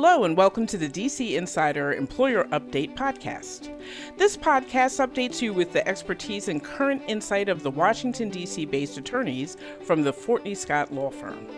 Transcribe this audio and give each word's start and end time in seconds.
Hello, 0.00 0.22
and 0.22 0.36
welcome 0.36 0.64
to 0.68 0.78
the 0.78 0.88
DC 0.88 1.34
Insider 1.34 1.92
Employer 1.92 2.44
Update 2.52 2.94
Podcast. 2.94 3.76
This 4.16 4.36
podcast 4.36 5.04
updates 5.04 5.42
you 5.42 5.52
with 5.52 5.72
the 5.72 5.86
expertise 5.88 6.46
and 6.46 6.62
current 6.62 7.02
insight 7.08 7.48
of 7.48 7.64
the 7.64 7.70
Washington, 7.72 8.30
D.C. 8.30 8.64
based 8.66 8.96
attorneys 8.96 9.56
from 9.82 10.04
the 10.04 10.12
Fortney 10.12 10.56
Scott 10.56 10.94
Law 10.94 11.10
Firm. 11.10 11.48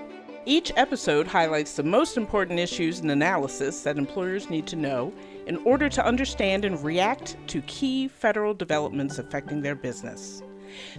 Each 0.47 0.73
episode 0.77 1.27
highlights 1.27 1.75
the 1.75 1.83
most 1.83 2.17
important 2.17 2.59
issues 2.59 3.01
and 3.01 3.11
analysis 3.11 3.83
that 3.83 3.99
employers 3.99 4.49
need 4.49 4.67
to 4.69 4.77
know 4.77 5.13
in 5.47 5.59
order 5.59 5.91
to 5.91 6.07
understand 6.07 6.65
and 6.65 6.83
react 6.83 7.37
to 7.49 7.61
key 7.67 8.09
federal 8.09 8.55
developments 8.55 9.19
affecting 9.19 9.61
their 9.61 9.75
business. 9.75 10.43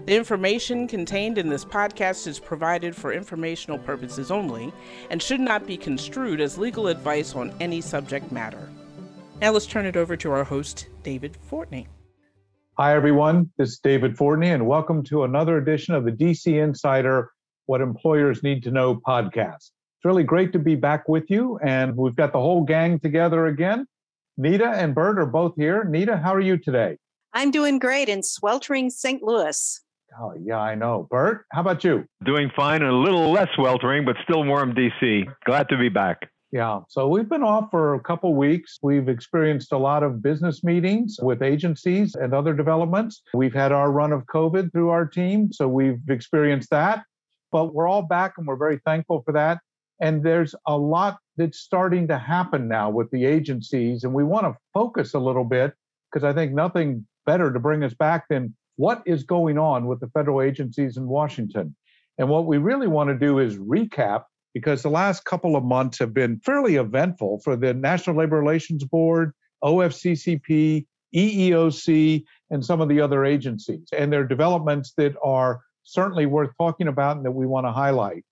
The 0.05 0.15
information 0.15 0.87
contained 0.87 1.37
in 1.37 1.49
this 1.49 1.65
podcast 1.65 2.27
is 2.27 2.39
provided 2.39 2.95
for 2.95 3.13
informational 3.13 3.77
purposes 3.77 4.31
only 4.31 4.73
and 5.09 5.21
should 5.21 5.39
not 5.39 5.67
be 5.67 5.77
construed 5.77 6.41
as 6.41 6.57
legal 6.57 6.87
advice 6.87 7.35
on 7.35 7.53
any 7.59 7.81
subject 7.81 8.31
matter. 8.31 8.69
Now 9.41 9.51
let's 9.51 9.65
turn 9.65 9.85
it 9.85 9.97
over 9.97 10.15
to 10.17 10.31
our 10.31 10.43
host, 10.43 10.87
David 11.03 11.37
Fortney. 11.49 11.87
Hi, 12.77 12.95
everyone. 12.95 13.51
This 13.57 13.71
is 13.71 13.79
David 13.79 14.15
Fortney, 14.15 14.53
and 14.53 14.65
welcome 14.65 15.03
to 15.03 15.23
another 15.23 15.57
edition 15.57 15.93
of 15.93 16.05
the 16.05 16.11
DC 16.11 16.61
Insider 16.63 17.31
What 17.65 17.81
Employers 17.81 18.43
Need 18.43 18.63
to 18.63 18.71
Know 18.71 18.95
podcast. 18.95 19.71
It's 20.01 20.05
really 20.05 20.23
great 20.23 20.53
to 20.53 20.59
be 20.59 20.75
back 20.75 21.07
with 21.09 21.29
you, 21.29 21.59
and 21.63 21.95
we've 21.95 22.15
got 22.15 22.33
the 22.33 22.39
whole 22.39 22.63
gang 22.63 22.99
together 22.99 23.47
again. 23.47 23.85
Nita 24.37 24.67
and 24.67 24.95
Burt 24.95 25.19
are 25.19 25.25
both 25.25 25.55
here. 25.55 25.83
Nita, 25.83 26.17
how 26.17 26.33
are 26.33 26.39
you 26.39 26.57
today? 26.57 26.97
I'm 27.33 27.49
doing 27.49 27.79
great 27.79 28.09
in 28.09 28.23
sweltering 28.23 28.89
St. 28.89 29.23
Louis. 29.23 29.79
Oh, 30.19 30.33
yeah, 30.37 30.59
I 30.59 30.75
know. 30.75 31.07
Burt, 31.09 31.45
how 31.53 31.61
about 31.61 31.83
you? 31.83 32.03
Doing 32.25 32.51
fine 32.53 32.81
and 32.81 32.91
a 32.91 32.95
little 32.95 33.31
less 33.31 33.47
sweltering, 33.55 34.03
but 34.03 34.17
still 34.23 34.43
warm, 34.43 34.73
DC. 34.73 35.25
Glad 35.45 35.69
to 35.69 35.77
be 35.77 35.87
back. 35.87 36.29
Yeah, 36.51 36.81
so 36.89 37.07
we've 37.07 37.29
been 37.29 37.43
off 37.43 37.71
for 37.71 37.93
a 37.93 37.99
couple 38.01 38.35
weeks. 38.35 38.77
We've 38.81 39.07
experienced 39.07 39.71
a 39.71 39.77
lot 39.77 40.03
of 40.03 40.21
business 40.21 40.65
meetings 40.65 41.17
with 41.21 41.41
agencies 41.41 42.15
and 42.15 42.33
other 42.33 42.53
developments. 42.53 43.21
We've 43.33 43.53
had 43.53 43.71
our 43.71 43.89
run 43.89 44.11
of 44.11 44.25
COVID 44.25 44.73
through 44.73 44.89
our 44.89 45.05
team, 45.05 45.53
so 45.53 45.69
we've 45.69 46.01
experienced 46.09 46.69
that. 46.71 47.05
But 47.53 47.73
we're 47.73 47.87
all 47.87 48.01
back 48.01 48.33
and 48.37 48.45
we're 48.45 48.57
very 48.57 48.81
thankful 48.85 49.21
for 49.25 49.31
that. 49.31 49.59
And 50.01 50.21
there's 50.21 50.53
a 50.67 50.77
lot 50.77 51.19
that's 51.37 51.59
starting 51.59 52.09
to 52.09 52.17
happen 52.17 52.67
now 52.67 52.89
with 52.89 53.09
the 53.11 53.23
agencies. 53.23 54.03
And 54.03 54.13
we 54.13 54.25
want 54.25 54.45
to 54.45 54.57
focus 54.73 55.13
a 55.13 55.19
little 55.19 55.45
bit 55.45 55.73
because 56.11 56.25
I 56.25 56.33
think 56.33 56.51
nothing 56.51 57.05
better 57.31 57.53
to 57.53 57.59
bring 57.61 57.81
us 57.81 57.93
back 57.93 58.27
than 58.27 58.53
what 58.75 59.01
is 59.05 59.23
going 59.23 59.57
on 59.57 59.87
with 59.87 60.01
the 60.01 60.07
federal 60.07 60.41
agencies 60.41 60.97
in 60.97 61.07
Washington. 61.07 61.73
And 62.17 62.27
what 62.27 62.45
we 62.45 62.57
really 62.57 62.87
want 62.87 63.09
to 63.09 63.17
do 63.17 63.39
is 63.39 63.55
recap 63.55 64.23
because 64.53 64.83
the 64.83 64.89
last 64.89 65.23
couple 65.23 65.55
of 65.55 65.63
months 65.63 65.97
have 65.99 66.13
been 66.13 66.41
fairly 66.41 66.75
eventful 66.75 67.39
for 67.41 67.55
the 67.55 67.73
National 67.73 68.17
Labor 68.17 68.37
Relations 68.37 68.83
Board, 68.83 69.31
OFCCP, 69.63 70.85
EEOC, 71.15 72.25
and 72.49 72.65
some 72.65 72.81
of 72.81 72.89
the 72.89 72.99
other 72.99 73.23
agencies. 73.23 73.87
And 73.97 74.11
there 74.11 74.19
are 74.19 74.27
developments 74.27 74.91
that 74.97 75.15
are 75.23 75.61
certainly 75.83 76.25
worth 76.25 76.49
talking 76.59 76.89
about 76.89 77.15
and 77.15 77.25
that 77.25 77.31
we 77.31 77.47
want 77.47 77.65
to 77.65 77.71
highlight. 77.71 78.25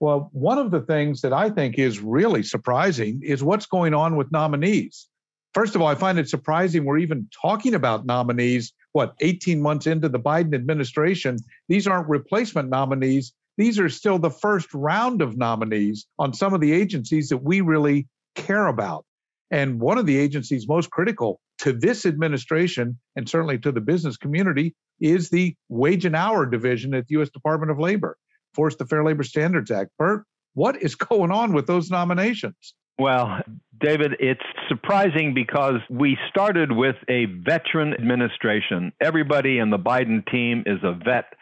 Well, 0.00 0.28
one 0.34 0.58
of 0.58 0.70
the 0.70 0.82
things 0.82 1.22
that 1.22 1.32
I 1.32 1.48
think 1.48 1.78
is 1.78 2.00
really 2.00 2.42
surprising 2.42 3.22
is 3.24 3.42
what's 3.42 3.64
going 3.64 3.94
on 3.94 4.16
with 4.16 4.30
nominees. 4.30 5.08
First 5.54 5.76
of 5.76 5.80
all, 5.80 5.86
I 5.86 5.94
find 5.94 6.18
it 6.18 6.28
surprising 6.28 6.84
we're 6.84 6.98
even 6.98 7.28
talking 7.40 7.74
about 7.74 8.06
nominees, 8.06 8.72
what, 8.92 9.14
18 9.20 9.62
months 9.62 9.86
into 9.86 10.08
the 10.08 10.18
Biden 10.18 10.54
administration. 10.54 11.38
These 11.68 11.86
aren't 11.86 12.08
replacement 12.08 12.70
nominees. 12.70 13.32
These 13.56 13.78
are 13.78 13.88
still 13.88 14.18
the 14.18 14.30
first 14.30 14.74
round 14.74 15.22
of 15.22 15.36
nominees 15.36 16.06
on 16.18 16.32
some 16.32 16.54
of 16.54 16.60
the 16.60 16.72
agencies 16.72 17.28
that 17.28 17.38
we 17.38 17.60
really 17.60 18.08
care 18.34 18.66
about. 18.66 19.04
And 19.52 19.80
one 19.80 19.98
of 19.98 20.06
the 20.06 20.18
agencies 20.18 20.66
most 20.66 20.90
critical 20.90 21.40
to 21.58 21.72
this 21.72 22.04
administration 22.04 22.98
and 23.14 23.28
certainly 23.28 23.58
to 23.58 23.70
the 23.70 23.80
business 23.80 24.16
community 24.16 24.74
is 25.00 25.30
the 25.30 25.54
Wage 25.68 26.04
and 26.04 26.16
Hour 26.16 26.46
Division 26.46 26.94
at 26.94 27.06
the 27.06 27.12
U.S. 27.12 27.30
Department 27.30 27.70
of 27.70 27.78
Labor, 27.78 28.16
Force 28.54 28.74
the 28.74 28.86
Fair 28.86 29.04
Labor 29.04 29.22
Standards 29.22 29.70
Act. 29.70 29.90
Burt, 29.98 30.24
what 30.54 30.82
is 30.82 30.94
going 30.96 31.30
on 31.30 31.52
with 31.52 31.68
those 31.68 31.90
nominations? 31.90 32.74
Well, 32.98 33.42
David, 33.80 34.16
it's 34.20 34.40
surprising 34.68 35.34
because 35.34 35.80
we 35.90 36.16
started 36.28 36.70
with 36.70 36.96
a 37.08 37.26
veteran 37.26 37.94
administration. 37.94 38.92
Everybody 39.00 39.58
in 39.58 39.70
the 39.70 39.78
Biden 39.78 40.24
team 40.30 40.62
is 40.66 40.78
a 40.82 40.92
vet. 40.92 41.32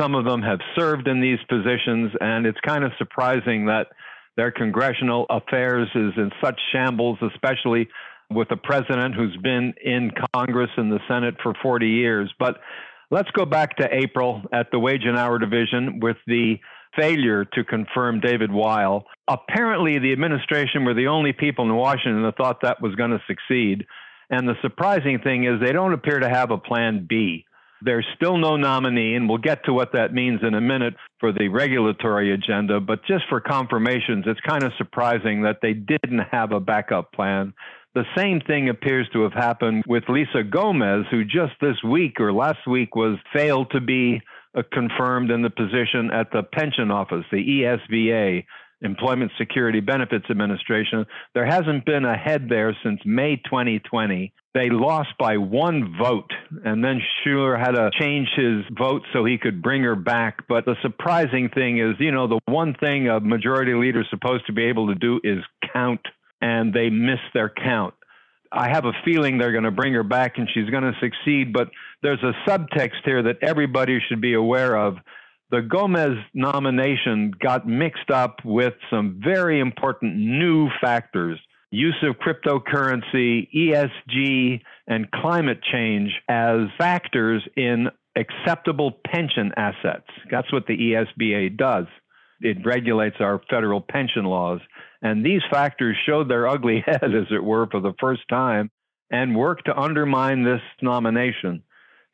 Some 0.00 0.14
of 0.14 0.24
them 0.24 0.42
have 0.42 0.60
served 0.78 1.08
in 1.08 1.20
these 1.20 1.38
positions, 1.48 2.12
and 2.20 2.46
it's 2.46 2.58
kind 2.66 2.84
of 2.84 2.92
surprising 2.98 3.66
that 3.66 3.88
their 4.36 4.52
congressional 4.52 5.26
affairs 5.30 5.88
is 5.94 6.12
in 6.16 6.30
such 6.42 6.58
shambles, 6.72 7.18
especially 7.22 7.88
with 8.30 8.50
a 8.50 8.56
president 8.56 9.14
who's 9.14 9.36
been 9.42 9.74
in 9.82 10.10
Congress 10.34 10.70
and 10.76 10.92
the 10.92 11.00
Senate 11.08 11.34
for 11.42 11.54
40 11.62 11.88
years. 11.88 12.32
But 12.38 12.58
let's 13.10 13.30
go 13.32 13.46
back 13.46 13.76
to 13.78 13.88
April 13.90 14.42
at 14.52 14.70
the 14.70 14.78
Wage 14.78 15.04
and 15.04 15.18
Hour 15.18 15.38
Division 15.38 16.00
with 16.00 16.18
the 16.26 16.56
failure 16.96 17.44
to 17.44 17.64
confirm 17.64 18.20
David 18.20 18.52
Weil. 18.52 19.04
Apparently, 19.28 19.98
the 19.98 20.12
administration 20.12 20.84
were 20.84 20.94
the 20.94 21.08
only 21.08 21.32
people 21.32 21.64
in 21.64 21.74
Washington 21.74 22.22
that 22.22 22.36
thought 22.36 22.62
that 22.62 22.80
was 22.80 22.94
going 22.94 23.10
to 23.10 23.22
succeed. 23.26 23.86
And 24.30 24.48
the 24.48 24.54
surprising 24.62 25.20
thing 25.20 25.44
is, 25.44 25.60
they 25.60 25.72
don't 25.72 25.94
appear 25.94 26.20
to 26.20 26.28
have 26.28 26.50
a 26.50 26.58
plan 26.58 27.06
B. 27.08 27.44
There's 27.80 28.06
still 28.16 28.36
no 28.38 28.56
nominee, 28.56 29.14
and 29.14 29.28
we'll 29.28 29.38
get 29.38 29.64
to 29.66 29.72
what 29.72 29.92
that 29.92 30.12
means 30.12 30.40
in 30.42 30.54
a 30.54 30.60
minute 30.60 30.94
for 31.20 31.32
the 31.32 31.48
regulatory 31.48 32.34
agenda. 32.34 32.80
But 32.80 33.04
just 33.06 33.24
for 33.28 33.40
confirmations, 33.40 34.24
it's 34.26 34.40
kind 34.40 34.64
of 34.64 34.72
surprising 34.76 35.42
that 35.42 35.58
they 35.62 35.74
didn't 35.74 36.26
have 36.30 36.50
a 36.50 36.60
backup 36.60 37.12
plan. 37.12 37.54
The 37.94 38.04
same 38.16 38.40
thing 38.40 38.68
appears 38.68 39.08
to 39.12 39.22
have 39.22 39.32
happened 39.32 39.84
with 39.86 40.04
Lisa 40.08 40.42
Gomez, 40.42 41.06
who 41.10 41.24
just 41.24 41.52
this 41.60 41.76
week 41.84 42.20
or 42.20 42.32
last 42.32 42.66
week 42.66 42.94
was 42.94 43.18
failed 43.32 43.70
to 43.70 43.80
be 43.80 44.20
Uh, 44.58 44.62
confirmed 44.72 45.30
in 45.30 45.42
the 45.42 45.50
position 45.50 46.10
at 46.12 46.32
the 46.32 46.42
pension 46.42 46.90
office, 46.90 47.24
the 47.30 47.36
ESBA, 47.36 48.44
Employment 48.80 49.30
Security 49.38 49.80
Benefits 49.80 50.24
Administration. 50.30 51.04
There 51.34 51.46
hasn't 51.46 51.84
been 51.84 52.04
a 52.04 52.16
head 52.16 52.48
there 52.48 52.76
since 52.82 53.00
May 53.04 53.36
2020. 53.36 54.32
They 54.54 54.70
lost 54.70 55.10
by 55.18 55.36
one 55.36 55.94
vote, 56.00 56.30
and 56.64 56.82
then 56.82 57.00
Schumer 57.24 57.58
had 57.58 57.72
to 57.72 57.90
change 58.00 58.28
his 58.36 58.64
vote 58.76 59.02
so 59.12 59.24
he 59.24 59.38
could 59.38 59.62
bring 59.62 59.82
her 59.82 59.96
back. 59.96 60.48
But 60.48 60.64
the 60.64 60.76
surprising 60.82 61.50
thing 61.50 61.78
is, 61.78 61.94
you 62.00 62.10
know, 62.10 62.26
the 62.26 62.40
one 62.46 62.74
thing 62.74 63.08
a 63.08 63.20
majority 63.20 63.74
leader 63.74 64.00
is 64.00 64.06
supposed 64.10 64.46
to 64.46 64.52
be 64.52 64.64
able 64.64 64.88
to 64.88 64.94
do 64.94 65.20
is 65.22 65.38
count, 65.72 66.00
and 66.40 66.72
they 66.72 66.90
missed 66.90 67.32
their 67.34 67.50
count. 67.50 67.94
I 68.50 68.70
have 68.70 68.86
a 68.86 68.92
feeling 69.04 69.38
they're 69.38 69.52
going 69.52 69.64
to 69.64 69.70
bring 69.70 69.92
her 69.92 70.02
back 70.02 70.38
and 70.38 70.48
she's 70.52 70.70
going 70.70 70.84
to 70.84 70.94
succeed, 71.00 71.52
but 71.52 71.68
there's 72.02 72.22
a 72.22 72.32
subtext 72.48 73.04
here 73.04 73.22
that 73.22 73.38
everybody 73.42 73.98
should 74.08 74.20
be 74.20 74.34
aware 74.34 74.76
of. 74.76 74.96
The 75.50 75.62
Gomez 75.62 76.18
nomination 76.34 77.32
got 77.40 77.66
mixed 77.66 78.10
up 78.10 78.36
with 78.44 78.74
some 78.90 79.20
very 79.24 79.60
important 79.60 80.16
new 80.16 80.68
factors 80.80 81.38
use 81.70 81.96
of 82.02 82.16
cryptocurrency, 82.16 83.48
ESG, 83.54 84.60
and 84.86 85.10
climate 85.10 85.60
change 85.70 86.10
as 86.28 86.60
factors 86.78 87.42
in 87.56 87.88
acceptable 88.16 88.92
pension 89.06 89.52
assets. 89.56 90.06
That's 90.30 90.50
what 90.52 90.66
the 90.66 90.76
ESBA 90.76 91.56
does. 91.56 91.86
It 92.40 92.64
regulates 92.64 93.16
our 93.20 93.40
federal 93.50 93.80
pension 93.80 94.24
laws. 94.24 94.60
And 95.02 95.24
these 95.24 95.42
factors 95.50 95.96
showed 96.06 96.30
their 96.30 96.48
ugly 96.48 96.82
head, 96.86 97.02
as 97.04 97.26
it 97.30 97.42
were, 97.42 97.66
for 97.70 97.80
the 97.80 97.94
first 98.00 98.22
time 98.30 98.70
and 99.10 99.36
worked 99.36 99.66
to 99.66 99.78
undermine 99.78 100.44
this 100.44 100.60
nomination. 100.82 101.62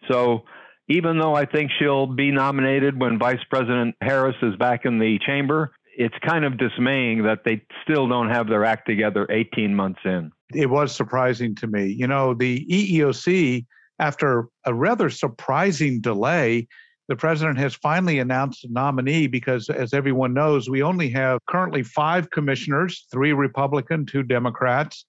So 0.09 0.44
even 0.88 1.19
though 1.19 1.34
I 1.34 1.47
think 1.47 1.70
she'll 1.78 2.06
be 2.06 2.31
nominated 2.31 3.00
when 3.00 3.19
Vice 3.19 3.42
President 3.50 3.94
Harris 4.00 4.37
is 4.42 4.56
back 4.56 4.84
in 4.84 4.98
the 4.98 5.19
chamber, 5.26 5.72
it's 5.97 6.15
kind 6.26 6.44
of 6.44 6.59
dismaying 6.59 7.22
that 7.22 7.41
they 7.45 7.62
still 7.83 8.09
don't 8.09 8.30
have 8.30 8.48
their 8.48 8.65
act 8.65 8.86
together 8.86 9.27
18 9.30 9.74
months 9.74 10.01
in. 10.04 10.30
It 10.53 10.68
was 10.68 10.95
surprising 10.95 11.54
to 11.56 11.66
me. 11.66 11.86
You 11.86 12.06
know, 12.06 12.34
the 12.34 12.66
EEOC, 12.66 13.65
after 13.98 14.48
a 14.65 14.74
rather 14.74 15.09
surprising 15.09 16.01
delay, 16.01 16.68
the 17.09 17.16
president 17.16 17.59
has 17.59 17.74
finally 17.74 18.18
announced 18.18 18.65
a 18.65 18.72
nominee 18.72 19.27
because, 19.27 19.68
as 19.68 19.92
everyone 19.92 20.33
knows, 20.33 20.71
we 20.71 20.83
only 20.83 21.10
have 21.10 21.39
currently 21.48 21.83
five 21.83 22.30
commissioners 22.30 23.07
three 23.12 23.33
Republican, 23.33 24.07
two 24.07 24.22
Democrats. 24.22 25.04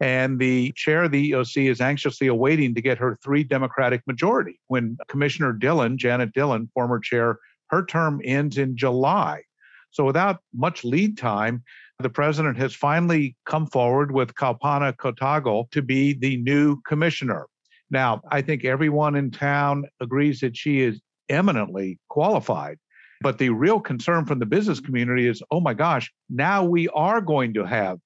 And 0.00 0.38
the 0.38 0.72
chair 0.76 1.04
of 1.04 1.12
the 1.12 1.32
EOC 1.32 1.68
is 1.68 1.80
anxiously 1.80 2.28
awaiting 2.28 2.74
to 2.74 2.80
get 2.80 2.98
her 2.98 3.18
three 3.22 3.42
Democratic 3.42 4.02
majority. 4.06 4.60
When 4.68 4.96
Commissioner 5.08 5.52
Dhillon, 5.52 5.96
Janet 5.96 6.32
Dhillon, 6.34 6.68
former 6.72 7.00
chair, 7.00 7.38
her 7.70 7.84
term 7.84 8.20
ends 8.24 8.58
in 8.58 8.76
July. 8.76 9.42
So, 9.90 10.04
without 10.04 10.40
much 10.54 10.84
lead 10.84 11.18
time, 11.18 11.64
the 11.98 12.10
president 12.10 12.58
has 12.58 12.74
finally 12.74 13.36
come 13.44 13.66
forward 13.66 14.12
with 14.12 14.34
Kalpana 14.34 14.94
Kotagal 14.94 15.70
to 15.72 15.82
be 15.82 16.12
the 16.12 16.36
new 16.36 16.80
commissioner. 16.82 17.46
Now, 17.90 18.20
I 18.30 18.42
think 18.42 18.64
everyone 18.64 19.16
in 19.16 19.30
town 19.30 19.84
agrees 20.00 20.40
that 20.40 20.56
she 20.56 20.80
is 20.80 21.00
eminently 21.28 21.98
qualified. 22.08 22.78
But 23.20 23.38
the 23.38 23.50
real 23.50 23.80
concern 23.80 24.26
from 24.26 24.38
the 24.38 24.46
business 24.46 24.78
community 24.78 25.26
is 25.26 25.42
oh 25.50 25.60
my 25.60 25.74
gosh, 25.74 26.12
now 26.30 26.64
we 26.64 26.88
are 26.88 27.20
going 27.20 27.54
to 27.54 27.64
have 27.64 27.98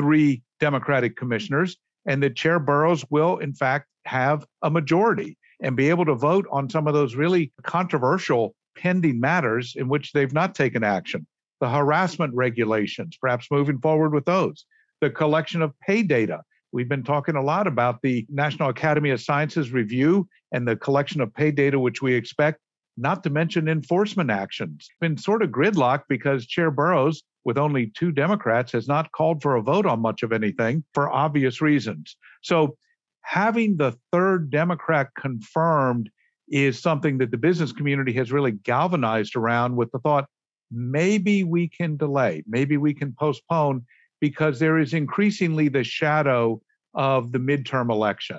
three 0.00 0.42
Democratic 0.60 1.14
commissioners, 1.14 1.76
and 2.06 2.22
that 2.22 2.34
Chair 2.34 2.58
Burrows 2.58 3.04
will, 3.10 3.36
in 3.36 3.52
fact, 3.52 3.86
have 4.06 4.46
a 4.62 4.70
majority 4.70 5.36
and 5.60 5.76
be 5.76 5.90
able 5.90 6.06
to 6.06 6.14
vote 6.14 6.46
on 6.50 6.70
some 6.70 6.86
of 6.86 6.94
those 6.94 7.14
really 7.14 7.52
controversial 7.62 8.54
pending 8.76 9.20
matters 9.20 9.74
in 9.76 9.88
which 9.88 10.12
they've 10.12 10.32
not 10.32 10.54
taken 10.54 10.82
action. 10.82 11.26
The 11.60 11.68
harassment 11.68 12.34
regulations, 12.34 13.18
perhaps 13.20 13.48
moving 13.50 13.78
forward 13.78 14.14
with 14.14 14.24
those. 14.24 14.64
The 15.02 15.10
collection 15.10 15.60
of 15.60 15.78
pay 15.80 16.02
data. 16.02 16.40
We've 16.72 16.88
been 16.88 17.02
talking 17.02 17.36
a 17.36 17.42
lot 17.42 17.66
about 17.66 18.00
the 18.00 18.26
National 18.30 18.70
Academy 18.70 19.10
of 19.10 19.20
Sciences 19.20 19.70
review 19.70 20.26
and 20.52 20.66
the 20.66 20.76
collection 20.76 21.20
of 21.20 21.34
pay 21.34 21.50
data, 21.50 21.78
which 21.78 22.00
we 22.00 22.14
expect, 22.14 22.58
not 22.96 23.22
to 23.24 23.30
mention 23.30 23.68
enforcement 23.68 24.30
actions. 24.30 24.88
Been 24.98 25.18
sort 25.18 25.42
of 25.42 25.50
gridlocked 25.50 26.04
because 26.08 26.46
Chair 26.46 26.70
Burrows, 26.70 27.22
with 27.44 27.58
only 27.58 27.92
two 27.96 28.12
Democrats, 28.12 28.72
has 28.72 28.88
not 28.88 29.12
called 29.12 29.42
for 29.42 29.56
a 29.56 29.62
vote 29.62 29.86
on 29.86 30.00
much 30.00 30.22
of 30.22 30.32
anything 30.32 30.84
for 30.94 31.10
obvious 31.10 31.60
reasons. 31.60 32.16
So 32.42 32.76
having 33.22 33.76
the 33.76 33.96
third 34.12 34.50
Democrat 34.50 35.08
confirmed 35.18 36.10
is 36.48 36.80
something 36.80 37.18
that 37.18 37.30
the 37.30 37.38
business 37.38 37.72
community 37.72 38.12
has 38.12 38.32
really 38.32 38.52
galvanized 38.52 39.36
around 39.36 39.76
with 39.76 39.90
the 39.92 39.98
thought 40.00 40.26
maybe 40.70 41.44
we 41.44 41.68
can 41.68 41.96
delay, 41.96 42.42
maybe 42.46 42.76
we 42.76 42.94
can 42.94 43.12
postpone 43.18 43.84
because 44.20 44.58
there 44.58 44.78
is 44.78 44.94
increasingly 44.94 45.68
the 45.68 45.82
shadow 45.82 46.60
of 46.94 47.32
the 47.32 47.38
midterm 47.38 47.90
election. 47.90 48.38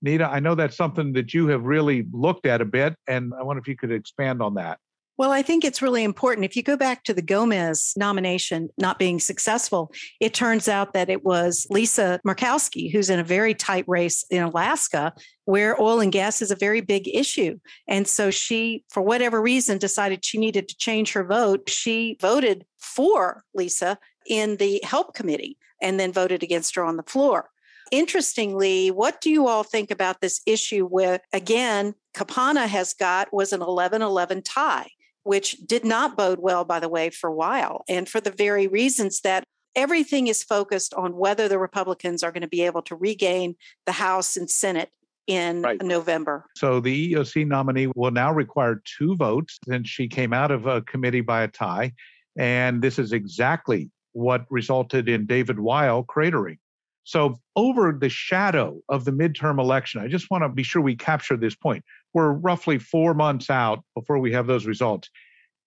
Nita, 0.00 0.28
I 0.28 0.40
know 0.40 0.54
that's 0.54 0.76
something 0.76 1.12
that 1.12 1.32
you 1.32 1.48
have 1.48 1.64
really 1.64 2.06
looked 2.12 2.46
at 2.46 2.60
a 2.60 2.64
bit, 2.64 2.94
and 3.06 3.32
I 3.38 3.42
wonder 3.42 3.60
if 3.60 3.68
you 3.68 3.76
could 3.76 3.92
expand 3.92 4.42
on 4.42 4.54
that. 4.54 4.78
Well, 5.18 5.30
I 5.30 5.42
think 5.42 5.62
it's 5.62 5.82
really 5.82 6.04
important. 6.04 6.46
If 6.46 6.56
you 6.56 6.62
go 6.62 6.76
back 6.76 7.04
to 7.04 7.14
the 7.14 7.22
Gomez 7.22 7.92
nomination 7.96 8.70
not 8.78 8.98
being 8.98 9.20
successful, 9.20 9.92
it 10.20 10.32
turns 10.32 10.68
out 10.68 10.94
that 10.94 11.10
it 11.10 11.22
was 11.22 11.66
Lisa 11.68 12.18
Murkowski, 12.26 12.90
who's 12.90 13.10
in 13.10 13.18
a 13.18 13.24
very 13.24 13.54
tight 13.54 13.84
race 13.86 14.24
in 14.30 14.42
Alaska, 14.42 15.12
where 15.44 15.80
oil 15.80 16.00
and 16.00 16.12
gas 16.12 16.40
is 16.40 16.50
a 16.50 16.56
very 16.56 16.80
big 16.80 17.08
issue. 17.08 17.58
And 17.86 18.08
so 18.08 18.30
she, 18.30 18.84
for 18.88 19.02
whatever 19.02 19.40
reason, 19.42 19.76
decided 19.76 20.24
she 20.24 20.38
needed 20.38 20.66
to 20.68 20.76
change 20.76 21.12
her 21.12 21.24
vote. 21.24 21.68
She 21.68 22.16
voted 22.20 22.64
for 22.78 23.44
Lisa 23.54 23.98
in 24.26 24.56
the 24.56 24.80
HELP 24.82 25.14
committee 25.14 25.58
and 25.82 26.00
then 26.00 26.12
voted 26.12 26.42
against 26.42 26.74
her 26.76 26.84
on 26.84 26.96
the 26.96 27.02
floor. 27.02 27.50
Interestingly, 27.90 28.90
what 28.90 29.20
do 29.20 29.28
you 29.28 29.46
all 29.46 29.62
think 29.62 29.90
about 29.90 30.22
this 30.22 30.40
issue 30.46 30.86
where, 30.86 31.20
again, 31.34 31.94
Kalpana 32.14 32.66
Kotagal 32.66 33.26
was 33.30 33.52
an 33.52 33.60
11 33.60 34.00
11 34.00 34.42
tie? 34.42 34.88
Which 35.24 35.56
did 35.66 35.84
not 35.84 36.16
bode 36.16 36.38
well, 36.40 36.64
by 36.64 36.80
the 36.80 36.88
way, 36.88 37.10
for 37.10 37.28
a 37.28 37.34
while. 37.34 37.84
And 37.88 38.08
for 38.08 38.20
the 38.20 38.30
very 38.30 38.66
reasons 38.66 39.20
that 39.20 39.44
everything 39.74 40.26
is 40.26 40.42
focused 40.42 40.94
on 40.94 41.16
whether 41.16 41.48
the 41.48 41.58
Republicans 41.58 42.22
are 42.22 42.32
going 42.32 42.42
to 42.42 42.48
be 42.48 42.62
able 42.62 42.82
to 42.82 42.96
regain 42.96 43.56
the 43.86 43.92
House 43.92 44.36
and 44.36 44.50
Senate 44.50 44.90
in 45.26 45.62
right. 45.62 45.82
November. 45.82 46.46
So 46.56 46.80
the 46.80 47.14
EEOC 47.14 47.46
nominee 47.46 47.88
will 47.94 48.10
now 48.10 48.32
require 48.32 48.82
two 48.84 49.14
votes 49.16 49.58
since 49.68 49.88
she 49.88 50.08
came 50.08 50.32
out 50.32 50.50
of 50.50 50.66
a 50.66 50.82
committee 50.82 51.20
by 51.20 51.42
a 51.42 51.48
tie. 51.48 51.92
And 52.36 52.82
this 52.82 52.98
is 52.98 53.12
exactly 53.12 53.90
what 54.12 54.46
resulted 54.50 55.08
in 55.08 55.26
David 55.26 55.58
Weil 55.58 56.04
cratering. 56.04 56.58
So, 57.04 57.40
over 57.56 57.92
the 57.92 58.08
shadow 58.08 58.80
of 58.88 59.04
the 59.04 59.10
midterm 59.10 59.58
election, 59.58 60.00
I 60.00 60.06
just 60.06 60.30
want 60.30 60.44
to 60.44 60.48
be 60.48 60.62
sure 60.62 60.80
we 60.80 60.94
capture 60.94 61.36
this 61.36 61.56
point 61.56 61.84
we're 62.14 62.32
roughly 62.32 62.78
four 62.78 63.14
months 63.14 63.50
out 63.50 63.84
before 63.94 64.18
we 64.18 64.32
have 64.32 64.46
those 64.46 64.66
results. 64.66 65.08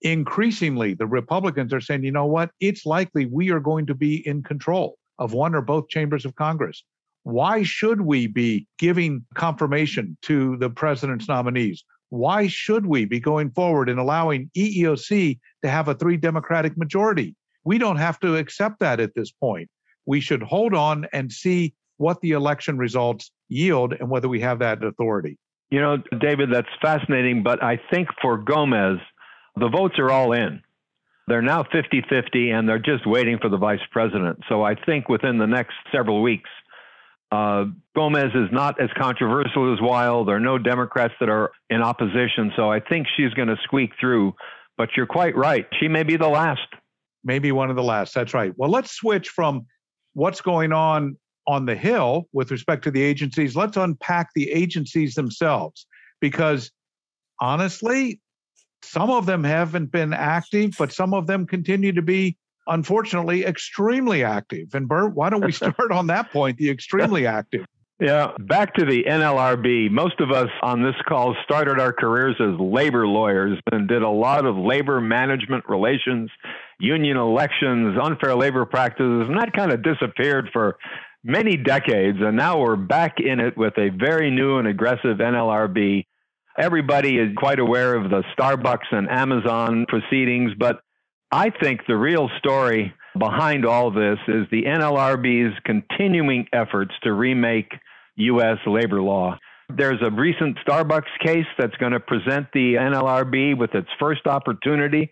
Increasingly, 0.02 0.94
the 0.94 1.08
Republicans 1.08 1.74
are 1.74 1.82
saying, 1.82 2.04
you 2.04 2.12
know 2.12 2.26
what? 2.26 2.52
It's 2.60 2.86
likely 2.86 3.26
we 3.26 3.50
are 3.52 3.60
going 3.60 3.86
to 3.88 3.96
be 3.96 4.28
in 4.28 4.44
control 4.44 4.98
of 5.18 5.34
one 5.34 5.56
or 5.56 5.62
both 5.62 5.90
chambers 5.90 6.26
of 6.26 6.36
Congress. 6.36 6.84
Why 7.24 7.64
should 7.64 8.02
we 8.02 8.28
be 8.28 8.68
giving 8.78 9.26
confirmation 9.34 10.18
to 10.24 10.58
the 10.58 10.70
president's 10.70 11.28
nominees? 11.28 11.84
Why 12.10 12.48
should 12.48 12.86
we 12.86 13.06
be 13.06 13.20
going 13.20 13.50
forward 13.52 13.90
and 13.90 14.00
allowing 14.00 14.52
EEOC 14.56 15.40
to 15.64 15.70
have 15.70 15.88
a 15.88 15.96
three 15.96 16.18
Democratic 16.18 16.78
majority? 16.78 17.36
We 17.64 17.80
don't 17.80 17.98
have 17.98 18.20
to 18.20 18.36
accept 18.36 18.80
that 18.80 19.00
at 19.00 19.16
this 19.16 19.32
point. 19.32 19.70
We 20.06 20.22
should 20.22 20.44
hold 20.44 20.76
on 20.76 21.08
and 21.14 21.32
see 21.32 21.74
what 21.98 22.22
the 22.22 22.32
election 22.32 22.78
results 22.78 23.32
yield 23.50 23.94
and 23.94 24.10
whether 24.10 24.30
we 24.30 24.42
have 24.42 24.60
that 24.60 24.84
authority. 24.84 25.38
You 25.72 25.82
know, 25.82 25.98
David, 26.20 26.52
that's 26.54 26.68
fascinating. 26.82 27.44
But 27.44 27.64
I 27.64 27.80
think 27.92 28.10
for 28.22 28.38
Gomez, 28.38 29.00
the 29.56 29.70
votes 29.70 29.96
are 30.00 30.12
all 30.12 30.34
in. 30.34 30.62
They're 31.28 31.42
now 31.42 31.64
50 31.64 32.04
50, 32.08 32.52
and 32.52 32.70
they're 32.70 32.80
just 32.80 33.08
waiting 33.08 33.40
for 33.42 33.50
the 33.50 33.58
vice 33.58 33.80
president. 33.92 34.40
So 34.48 34.64
I 34.64 34.76
think 34.76 35.10
within 35.10 35.40
the 35.40 35.48
next 35.48 35.74
several 35.92 36.22
weeks, 36.22 36.50
uh, 37.32 37.66
Gomez 37.96 38.32
is 38.36 38.50
not 38.52 38.80
as 38.80 38.90
controversial 38.98 39.74
as 39.74 39.82
Weil. 39.82 40.24
There 40.26 40.36
are 40.36 40.40
no 40.40 40.58
Democrats 40.60 41.16
that 41.20 41.30
are 41.30 41.52
in 41.70 41.82
opposition. 41.82 42.52
So 42.56 42.72
I 42.72 42.80
think 42.80 43.08
she's 43.18 43.34
going 43.34 43.48
to 43.48 43.58
squeak 43.64 43.92
through. 44.00 44.34
But 44.78 44.90
you're 44.96 45.08
quite 45.08 45.36
right. 45.36 45.66
She 45.80 45.88
may 45.88 46.04
be 46.04 46.18
the 46.18 46.28
last. 46.28 46.68
Maybe 47.24 47.52
one 47.52 47.70
of 47.70 47.76
the 47.76 47.84
last. 47.84 48.14
That's 48.14 48.34
right. 48.34 48.54
Well, 48.56 48.70
let's 48.70 48.92
switch 48.92 49.30
from 49.30 49.66
what's 50.14 50.42
going 50.42 50.74
on 50.74 51.18
on 51.48 51.66
the 51.66 51.76
Hill 51.76 52.28
with 52.34 52.52
respect 52.52 52.84
to 52.86 52.92
the 52.92 53.02
agencies, 53.02 53.56
let's 53.56 53.78
unpack 53.78 54.30
the 54.36 54.52
agencies 54.52 55.16
themselves 55.16 55.86
because 56.20 56.72
honestly, 57.40 58.20
some 58.84 59.10
of 59.10 59.26
them 59.26 59.44
haven't 59.44 59.92
been 59.92 60.14
active, 60.14 60.76
but 60.78 60.92
some 60.92 61.14
of 61.14 61.28
them 61.28 61.46
continue 61.46 61.92
to 61.94 62.02
be, 62.02 62.38
unfortunately, 62.68 63.46
extremely 63.46 64.24
active. 64.24 64.74
And 64.74 64.88
Burt, 64.88 65.16
why 65.16 65.30
don't 65.30 65.44
we 65.44 65.52
start 65.64 65.92
on 65.92 66.08
that 66.08 66.32
point, 66.32 66.58
the 66.58 66.70
extremely 66.70 67.26
active? 67.28 67.66
Yeah, 68.00 68.34
back 68.40 68.74
to 68.74 68.86
the 68.86 69.06
NLRB. 69.06 69.90
Most 69.90 70.20
of 70.20 70.30
us 70.30 70.50
on 70.62 70.84
this 70.84 70.96
call 71.08 71.34
started 71.46 71.80
our 71.80 71.94
careers 71.94 72.36
as 72.42 72.60
labor 72.60 73.08
lawyers 73.08 73.58
and 73.72 73.88
did 73.88 74.02
a 74.02 74.10
lot 74.10 74.46
of 74.46 74.58
labor 74.58 75.00
management 75.00 75.64
relations, 75.70 76.30
union 76.78 77.16
elections, 77.16 77.98
unfair 78.02 78.36
labor 78.36 78.66
practices, 78.66 79.30
and 79.30 79.38
that 79.40 79.54
kind 79.54 79.72
of 79.72 79.82
disappeared 79.82 80.50
for 80.52 80.76
many 81.26 81.58
decades, 81.58 82.20
and 82.22 82.38
now 82.38 82.60
we're 82.60 82.76
back 82.76 83.16
in 83.20 83.40
it 83.40 83.58
with 83.58 83.74
a 83.78 83.90
very 83.90 84.30
new 84.30 84.60
and 84.60 84.68
aggressive 84.68 85.18
NLRB. 85.18 86.06
Everybody 86.58 87.18
is 87.18 87.36
quite 87.36 87.60
aware 87.60 87.96
of 87.96 88.12
the 88.12 88.24
Starbucks 88.38 88.92
and 88.92 89.10
Amazon 89.10 89.88
proceedings, 89.90 90.52
but 90.58 90.82
I 91.32 91.50
think 91.50 91.82
the 91.88 91.98
real 91.98 92.30
story 92.38 92.94
behind 93.18 93.66
all 93.66 93.90
this 93.90 94.20
is 94.28 94.46
the 94.52 94.64
NLRB's 94.64 95.58
continuing 95.66 96.46
efforts 96.54 96.92
to 97.04 97.12
remake 97.12 97.72
U.S. 98.18 98.60
labor 98.68 99.02
law. 99.02 99.38
There's 99.76 100.02
a 100.06 100.12
recent 100.12 100.58
Starbucks 100.66 101.10
case 101.26 101.48
that's 101.58 101.76
going 101.78 101.94
to 101.94 102.00
present 102.00 102.48
the 102.54 102.76
NLRB 102.76 103.58
with 103.58 103.74
its 103.74 103.90
first 104.00 104.28
opportunity 104.28 105.12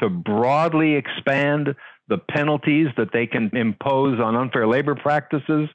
to 0.00 0.10
broadly 0.10 0.96
expand 0.96 1.76
the 2.12 2.18
penalties 2.18 2.88
that 2.98 3.08
they 3.10 3.26
can 3.26 3.50
impose 3.56 4.20
on 4.20 4.36
unfair 4.36 4.66
labor 4.68 4.94
practices. 4.94 5.70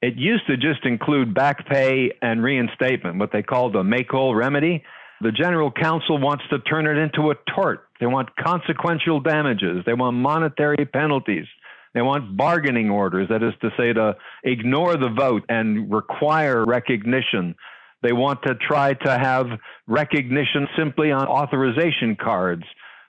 It 0.00 0.14
used 0.16 0.46
to 0.46 0.56
just 0.56 0.84
include 0.84 1.34
back 1.34 1.66
pay 1.68 2.12
and 2.22 2.42
reinstatement, 2.42 3.18
what 3.18 3.32
they 3.32 3.42
call 3.42 3.70
the 3.70 3.84
make 3.84 4.08
whole 4.10 4.34
remedy. 4.34 4.82
The 5.20 5.30
general 5.30 5.70
counsel 5.70 6.16
wants 6.16 6.44
to 6.50 6.60
turn 6.60 6.86
it 6.86 6.96
into 6.96 7.30
a 7.30 7.34
tort. 7.54 7.88
They 8.00 8.06
want 8.06 8.30
consequential 8.36 9.20
damages. 9.20 9.84
They 9.84 9.92
want 9.92 10.16
monetary 10.16 10.86
penalties. 10.86 11.46
They 11.92 12.00
want 12.00 12.34
bargaining 12.34 12.88
orders, 12.88 13.28
that 13.28 13.42
is 13.42 13.52
to 13.60 13.70
say, 13.76 13.92
to 13.92 14.16
ignore 14.44 14.96
the 14.96 15.10
vote 15.10 15.42
and 15.50 15.92
require 15.92 16.64
recognition. 16.64 17.54
They 18.02 18.12
want 18.12 18.42
to 18.44 18.54
try 18.54 18.94
to 18.94 19.18
have 19.18 19.46
recognition 19.86 20.66
simply 20.78 21.10
on 21.12 21.26
authorization 21.26 22.16
cards. 22.18 22.62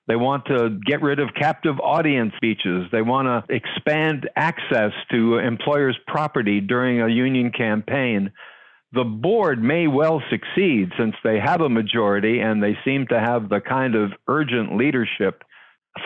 They 0.09 0.15
want 0.15 0.45
to 0.45 0.79
get 0.87 1.03
rid 1.03 1.19
of 1.19 1.29
captive 1.39 1.79
audience 1.79 2.33
speeches. 2.35 2.87
They 2.91 3.03
want 3.03 3.27
to 3.27 3.55
expand 3.55 4.27
access 4.35 4.91
to 5.11 5.37
employers' 5.37 5.99
property 6.07 6.61
during 6.61 6.99
a 6.99 7.07
union 7.07 7.51
campaign. 7.51 8.31
The 8.91 9.03
board 9.03 9.61
may 9.61 9.85
well 9.85 10.23
succeed 10.31 10.89
since 10.97 11.13
they 11.23 11.39
have 11.39 11.61
a 11.61 11.69
majority 11.69 12.39
and 12.39 12.61
they 12.61 12.75
seem 12.83 13.05
to 13.11 13.19
have 13.19 13.49
the 13.49 13.61
kind 13.61 13.93
of 13.93 14.11
urgent 14.27 14.75
leadership. 14.75 15.43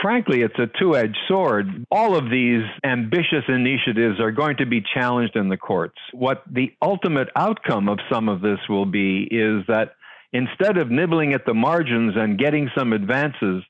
Frankly, 0.01 0.41
it's 0.41 0.60
a 0.60 0.67
two 0.77 0.98
edged 0.98 1.17
sword. 1.29 1.86
All 1.89 2.17
of 2.17 2.29
these 2.29 2.63
ambitious 2.83 3.45
initiatives 3.48 4.19
are 4.19 4.31
going 4.31 4.57
to 4.57 4.65
be 4.65 4.83
challenged 4.93 5.38
in 5.38 5.48
the 5.48 5.55
courts. 5.55 5.98
What 6.12 6.43
the 6.51 6.74
ultimate 6.81 7.29
outcome 7.38 7.88
of 7.88 8.00
some 8.12 8.27
of 8.27 8.41
this 8.41 8.60
will 8.67 8.86
be 8.86 9.29
is 9.31 9.63
that 9.69 9.91
instead 10.33 10.77
of 10.77 10.91
nibbling 10.91 11.33
at 11.33 11.45
the 11.45 11.53
margins 11.53 12.15
and 12.17 12.38
getting 12.38 12.69
some 12.75 12.91
advances, 12.91 13.63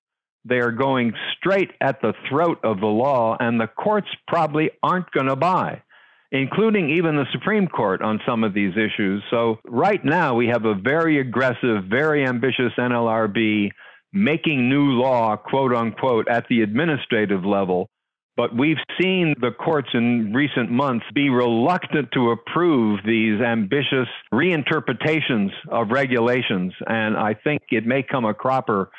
they 0.45 0.59
are 0.59 0.71
going 0.71 1.13
straight 1.37 1.71
at 1.81 2.01
the 2.01 2.13
throat 2.29 2.59
of 2.63 2.79
the 2.79 2.87
law, 2.87 3.37
and 3.39 3.59
the 3.59 3.67
courts 3.67 4.07
probably 4.27 4.71
aren't 4.81 5.11
going 5.11 5.27
to 5.27 5.35
buy, 5.35 5.81
including 6.31 6.89
even 6.89 7.15
the 7.15 7.25
Supreme 7.31 7.67
Court 7.67 8.01
on 8.01 8.19
some 8.27 8.43
of 8.43 8.53
these 8.53 8.73
issues. 8.73 9.23
So, 9.29 9.59
right 9.65 10.03
now, 10.03 10.35
we 10.35 10.47
have 10.47 10.65
a 10.65 10.75
very 10.75 11.19
aggressive, 11.19 11.85
very 11.89 12.25
ambitious 12.25 12.73
NLRB 12.77 13.69
making 14.13 14.69
new 14.69 14.91
law, 14.91 15.35
quote 15.35 15.73
unquote, 15.73 16.27
at 16.29 16.45
the 16.49 16.61
administrative 16.61 17.43
level. 17.43 17.89
But 18.35 18.55
we've 18.55 18.77
seen 18.99 19.35
the 19.39 19.51
courts 19.51 19.89
in 19.93 20.33
recent 20.33 20.71
months 20.71 21.05
be 21.13 21.29
reluctant 21.29 22.09
to 22.13 22.31
approve 22.31 22.99
these 23.05 23.39
ambitious 23.41 24.07
reinterpretations 24.33 25.49
of 25.69 25.91
regulations. 25.91 26.73
And 26.87 27.15
I 27.15 27.35
think 27.35 27.61
it 27.69 27.85
may 27.85 28.01
come 28.01 28.25
a 28.25 28.33
cropper, 28.33 28.89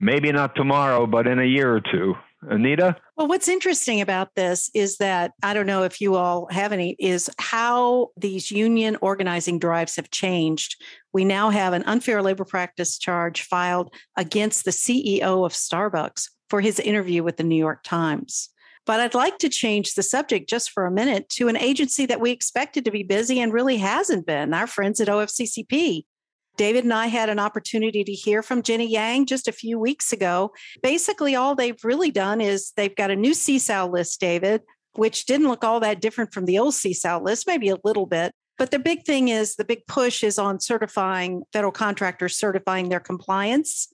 maybe 0.00 0.32
not 0.32 0.54
tomorrow, 0.54 1.06
but 1.06 1.26
in 1.26 1.38
a 1.38 1.44
year 1.44 1.74
or 1.74 1.80
two. 1.80 2.14
Anita? 2.42 2.96
Well, 3.16 3.26
what's 3.26 3.48
interesting 3.48 4.00
about 4.00 4.34
this 4.36 4.70
is 4.72 4.98
that 4.98 5.32
I 5.42 5.54
don't 5.54 5.66
know 5.66 5.82
if 5.82 6.00
you 6.00 6.14
all 6.14 6.46
have 6.50 6.72
any, 6.72 6.94
is 6.98 7.28
how 7.38 8.10
these 8.16 8.50
union 8.50 8.96
organizing 9.00 9.58
drives 9.58 9.96
have 9.96 10.10
changed. 10.10 10.80
We 11.12 11.24
now 11.24 11.50
have 11.50 11.72
an 11.72 11.82
unfair 11.84 12.22
labor 12.22 12.44
practice 12.44 12.96
charge 12.96 13.42
filed 13.42 13.92
against 14.16 14.64
the 14.64 14.70
CEO 14.70 15.44
of 15.44 15.52
Starbucks 15.52 16.28
for 16.48 16.60
his 16.60 16.78
interview 16.78 17.24
with 17.24 17.36
the 17.36 17.44
New 17.44 17.56
York 17.56 17.82
Times. 17.82 18.50
But 18.86 19.00
I'd 19.00 19.14
like 19.14 19.38
to 19.38 19.50
change 19.50 19.94
the 19.94 20.02
subject 20.02 20.48
just 20.48 20.70
for 20.70 20.86
a 20.86 20.90
minute 20.90 21.28
to 21.30 21.48
an 21.48 21.58
agency 21.58 22.06
that 22.06 22.20
we 22.20 22.30
expected 22.30 22.84
to 22.84 22.90
be 22.90 23.02
busy 23.02 23.40
and 23.40 23.52
really 23.52 23.76
hasn't 23.76 24.26
been 24.26 24.54
our 24.54 24.66
friends 24.66 25.00
at 25.00 25.08
OFCCP. 25.08 26.04
David 26.58 26.84
and 26.84 26.92
I 26.92 27.06
had 27.06 27.28
an 27.28 27.38
opportunity 27.38 28.02
to 28.02 28.12
hear 28.12 28.42
from 28.42 28.62
Jenny 28.62 28.90
Yang 28.90 29.26
just 29.26 29.48
a 29.48 29.52
few 29.52 29.78
weeks 29.78 30.12
ago. 30.12 30.50
Basically, 30.82 31.36
all 31.36 31.54
they've 31.54 31.82
really 31.84 32.10
done 32.10 32.40
is 32.40 32.72
they've 32.76 32.94
got 32.94 33.12
a 33.12 33.16
new 33.16 33.30
CSAL 33.30 33.90
list, 33.90 34.20
David, 34.20 34.62
which 34.94 35.24
didn't 35.24 35.46
look 35.46 35.62
all 35.62 35.78
that 35.80 36.00
different 36.00 36.34
from 36.34 36.46
the 36.46 36.58
old 36.58 36.74
CSAL 36.74 37.22
list, 37.22 37.46
maybe 37.46 37.68
a 37.68 37.78
little 37.84 38.06
bit. 38.06 38.32
But 38.58 38.72
the 38.72 38.80
big 38.80 39.04
thing 39.04 39.28
is 39.28 39.54
the 39.54 39.64
big 39.64 39.86
push 39.86 40.24
is 40.24 40.36
on 40.36 40.58
certifying 40.58 41.44
federal 41.52 41.70
contractors 41.70 42.36
certifying 42.36 42.88
their 42.88 43.00
compliance 43.00 43.86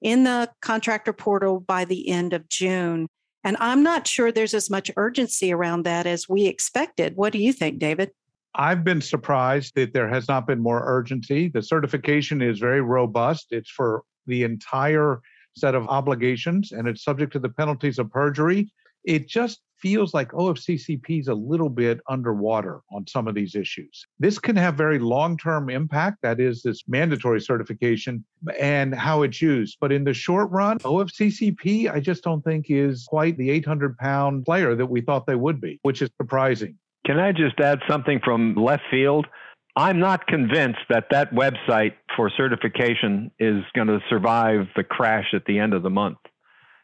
in 0.00 0.22
the 0.22 0.48
contractor 0.62 1.12
portal 1.12 1.58
by 1.58 1.84
the 1.84 2.08
end 2.08 2.32
of 2.32 2.48
June. 2.48 3.08
And 3.42 3.56
I'm 3.58 3.82
not 3.82 4.06
sure 4.06 4.30
there's 4.30 4.54
as 4.54 4.70
much 4.70 4.92
urgency 4.96 5.52
around 5.52 5.82
that 5.84 6.06
as 6.06 6.28
we 6.28 6.46
expected. 6.46 7.16
What 7.16 7.32
do 7.32 7.40
you 7.40 7.52
think, 7.52 7.80
David? 7.80 8.12
I've 8.54 8.84
been 8.84 9.00
surprised 9.00 9.74
that 9.76 9.94
there 9.94 10.08
has 10.08 10.28
not 10.28 10.46
been 10.46 10.60
more 10.60 10.82
urgency. 10.84 11.48
The 11.48 11.62
certification 11.62 12.42
is 12.42 12.58
very 12.58 12.82
robust. 12.82 13.46
It's 13.50 13.70
for 13.70 14.02
the 14.26 14.42
entire 14.42 15.20
set 15.56 15.74
of 15.74 15.86
obligations 15.88 16.72
and 16.72 16.86
it's 16.86 17.04
subject 17.04 17.32
to 17.32 17.38
the 17.38 17.48
penalties 17.48 17.98
of 17.98 18.10
perjury. 18.10 18.72
It 19.04 19.26
just 19.28 19.60
feels 19.78 20.14
like 20.14 20.30
OFCCP 20.30 21.20
is 21.20 21.28
a 21.28 21.34
little 21.34 21.68
bit 21.68 22.00
underwater 22.08 22.80
on 22.92 23.04
some 23.08 23.26
of 23.26 23.34
these 23.34 23.56
issues. 23.56 24.06
This 24.20 24.38
can 24.38 24.54
have 24.54 24.76
very 24.76 25.00
long 25.00 25.36
term 25.36 25.68
impact, 25.68 26.18
that 26.22 26.38
is, 26.38 26.62
this 26.62 26.84
mandatory 26.86 27.40
certification 27.40 28.24
and 28.60 28.94
how 28.94 29.22
it's 29.22 29.42
used. 29.42 29.78
But 29.80 29.90
in 29.90 30.04
the 30.04 30.14
short 30.14 30.50
run, 30.50 30.78
OFCCP, 30.78 31.92
I 31.92 31.98
just 31.98 32.22
don't 32.22 32.42
think 32.42 32.66
is 32.68 33.04
quite 33.08 33.36
the 33.36 33.50
800 33.50 33.98
pound 33.98 34.44
player 34.44 34.76
that 34.76 34.86
we 34.86 35.00
thought 35.00 35.26
they 35.26 35.34
would 35.34 35.60
be, 35.60 35.80
which 35.82 36.00
is 36.00 36.10
surprising. 36.20 36.78
Can 37.06 37.18
I 37.18 37.32
just 37.32 37.58
add 37.60 37.80
something 37.88 38.20
from 38.24 38.54
left 38.54 38.82
field? 38.90 39.26
I'm 39.74 39.98
not 39.98 40.26
convinced 40.26 40.80
that 40.90 41.06
that 41.10 41.32
website 41.32 41.94
for 42.16 42.30
certification 42.36 43.30
is 43.38 43.62
going 43.74 43.88
to 43.88 44.00
survive 44.10 44.66
the 44.76 44.84
crash 44.84 45.32
at 45.34 45.44
the 45.46 45.58
end 45.58 45.72
of 45.72 45.82
the 45.82 45.90
month. 45.90 46.18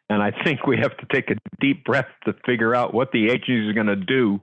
And 0.09 0.23
I 0.23 0.33
think 0.43 0.67
we 0.67 0.79
have 0.79 0.97
to 0.97 1.07
take 1.13 1.31
a 1.31 1.35
deep 1.61 1.85
breath 1.85 2.09
to 2.25 2.33
figure 2.47 2.75
out 2.75 2.95
what 2.95 3.13
the 3.13 3.27
agency 3.27 3.69
is 3.69 3.75
going 3.75 3.89
to 3.89 3.97
do 3.97 4.41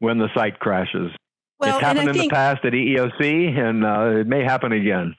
when 0.00 0.18
the 0.18 0.28
site 0.34 0.58
crashes. 0.58 1.12
Well, 1.60 1.76
it's 1.76 1.84
happened 1.84 2.08
in 2.08 2.14
think, 2.14 2.30
the 2.30 2.34
past 2.34 2.64
at 2.64 2.72
EEOC, 2.72 3.58
and 3.58 3.84
uh, 3.84 4.20
it 4.20 4.26
may 4.26 4.42
happen 4.42 4.72
again. 4.72 5.14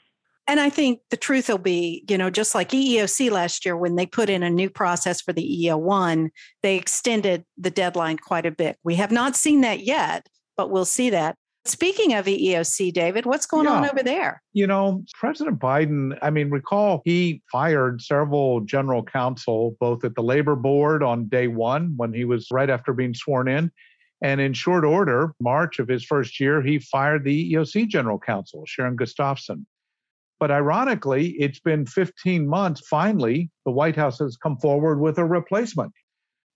And 0.47 0.61
I 0.61 0.69
think 0.69 1.01
the 1.09 1.17
truth 1.17 1.49
will 1.49 1.57
be, 1.57 2.05
you 2.07 2.17
know, 2.17 2.29
just 2.29 2.55
like 2.55 2.69
EEOC 2.69 3.29
last 3.31 3.65
year, 3.65 3.75
when 3.75 3.95
they 3.97 4.05
put 4.05 4.29
in 4.29 4.43
a 4.43 4.49
new 4.49 4.69
process 4.69 5.21
for 5.21 5.33
the 5.33 5.43
EEO1, 5.43 6.29
they 6.63 6.77
extended 6.77 7.43
the 7.57 7.69
deadline 7.69 8.17
quite 8.17 8.45
a 8.45 8.51
bit. 8.51 8.77
We 8.83 8.95
have 8.95 9.11
not 9.11 9.35
seen 9.35 9.61
that 9.61 9.81
yet, 9.81 10.27
but 10.55 10.71
we'll 10.71 10.85
see 10.85 11.09
that. 11.09 11.35
Speaking 11.65 12.13
of 12.13 12.25
EEOC, 12.27 12.93
David, 12.93 13.25
what's 13.25 13.45
going 13.45 13.65
yeah. 13.65 13.73
on 13.73 13.89
over 13.89 14.01
there? 14.01 14.41
You 14.53 14.67
know, 14.67 15.03
President 15.15 15.59
Biden, 15.59 16.17
I 16.21 16.29
mean, 16.29 16.49
recall 16.49 17.01
he 17.03 17.41
fired 17.51 18.01
several 18.01 18.61
general 18.61 19.03
counsel, 19.03 19.75
both 19.81 20.05
at 20.05 20.15
the 20.15 20.23
labor 20.23 20.55
board 20.55 21.03
on 21.03 21.27
day 21.27 21.47
one 21.47 21.93
when 21.97 22.13
he 22.13 22.23
was 22.23 22.47
right 22.51 22.69
after 22.69 22.93
being 22.93 23.13
sworn 23.13 23.49
in. 23.49 23.69
And 24.21 24.39
in 24.39 24.53
short 24.53 24.85
order, 24.85 25.33
March 25.41 25.79
of 25.79 25.89
his 25.89 26.05
first 26.05 26.39
year, 26.39 26.61
he 26.61 26.79
fired 26.79 27.25
the 27.25 27.53
EEOC 27.53 27.89
general 27.89 28.17
counsel, 28.17 28.63
Sharon 28.65 28.95
Gustafson. 28.95 29.67
But 30.39 30.51
ironically, 30.51 31.29
it's 31.39 31.59
been 31.59 31.85
15 31.85 32.47
months. 32.47 32.81
Finally, 32.87 33.49
the 33.65 33.71
White 33.71 33.95
House 33.95 34.19
has 34.19 34.37
come 34.37 34.57
forward 34.57 34.99
with 34.99 35.17
a 35.17 35.25
replacement. 35.25 35.93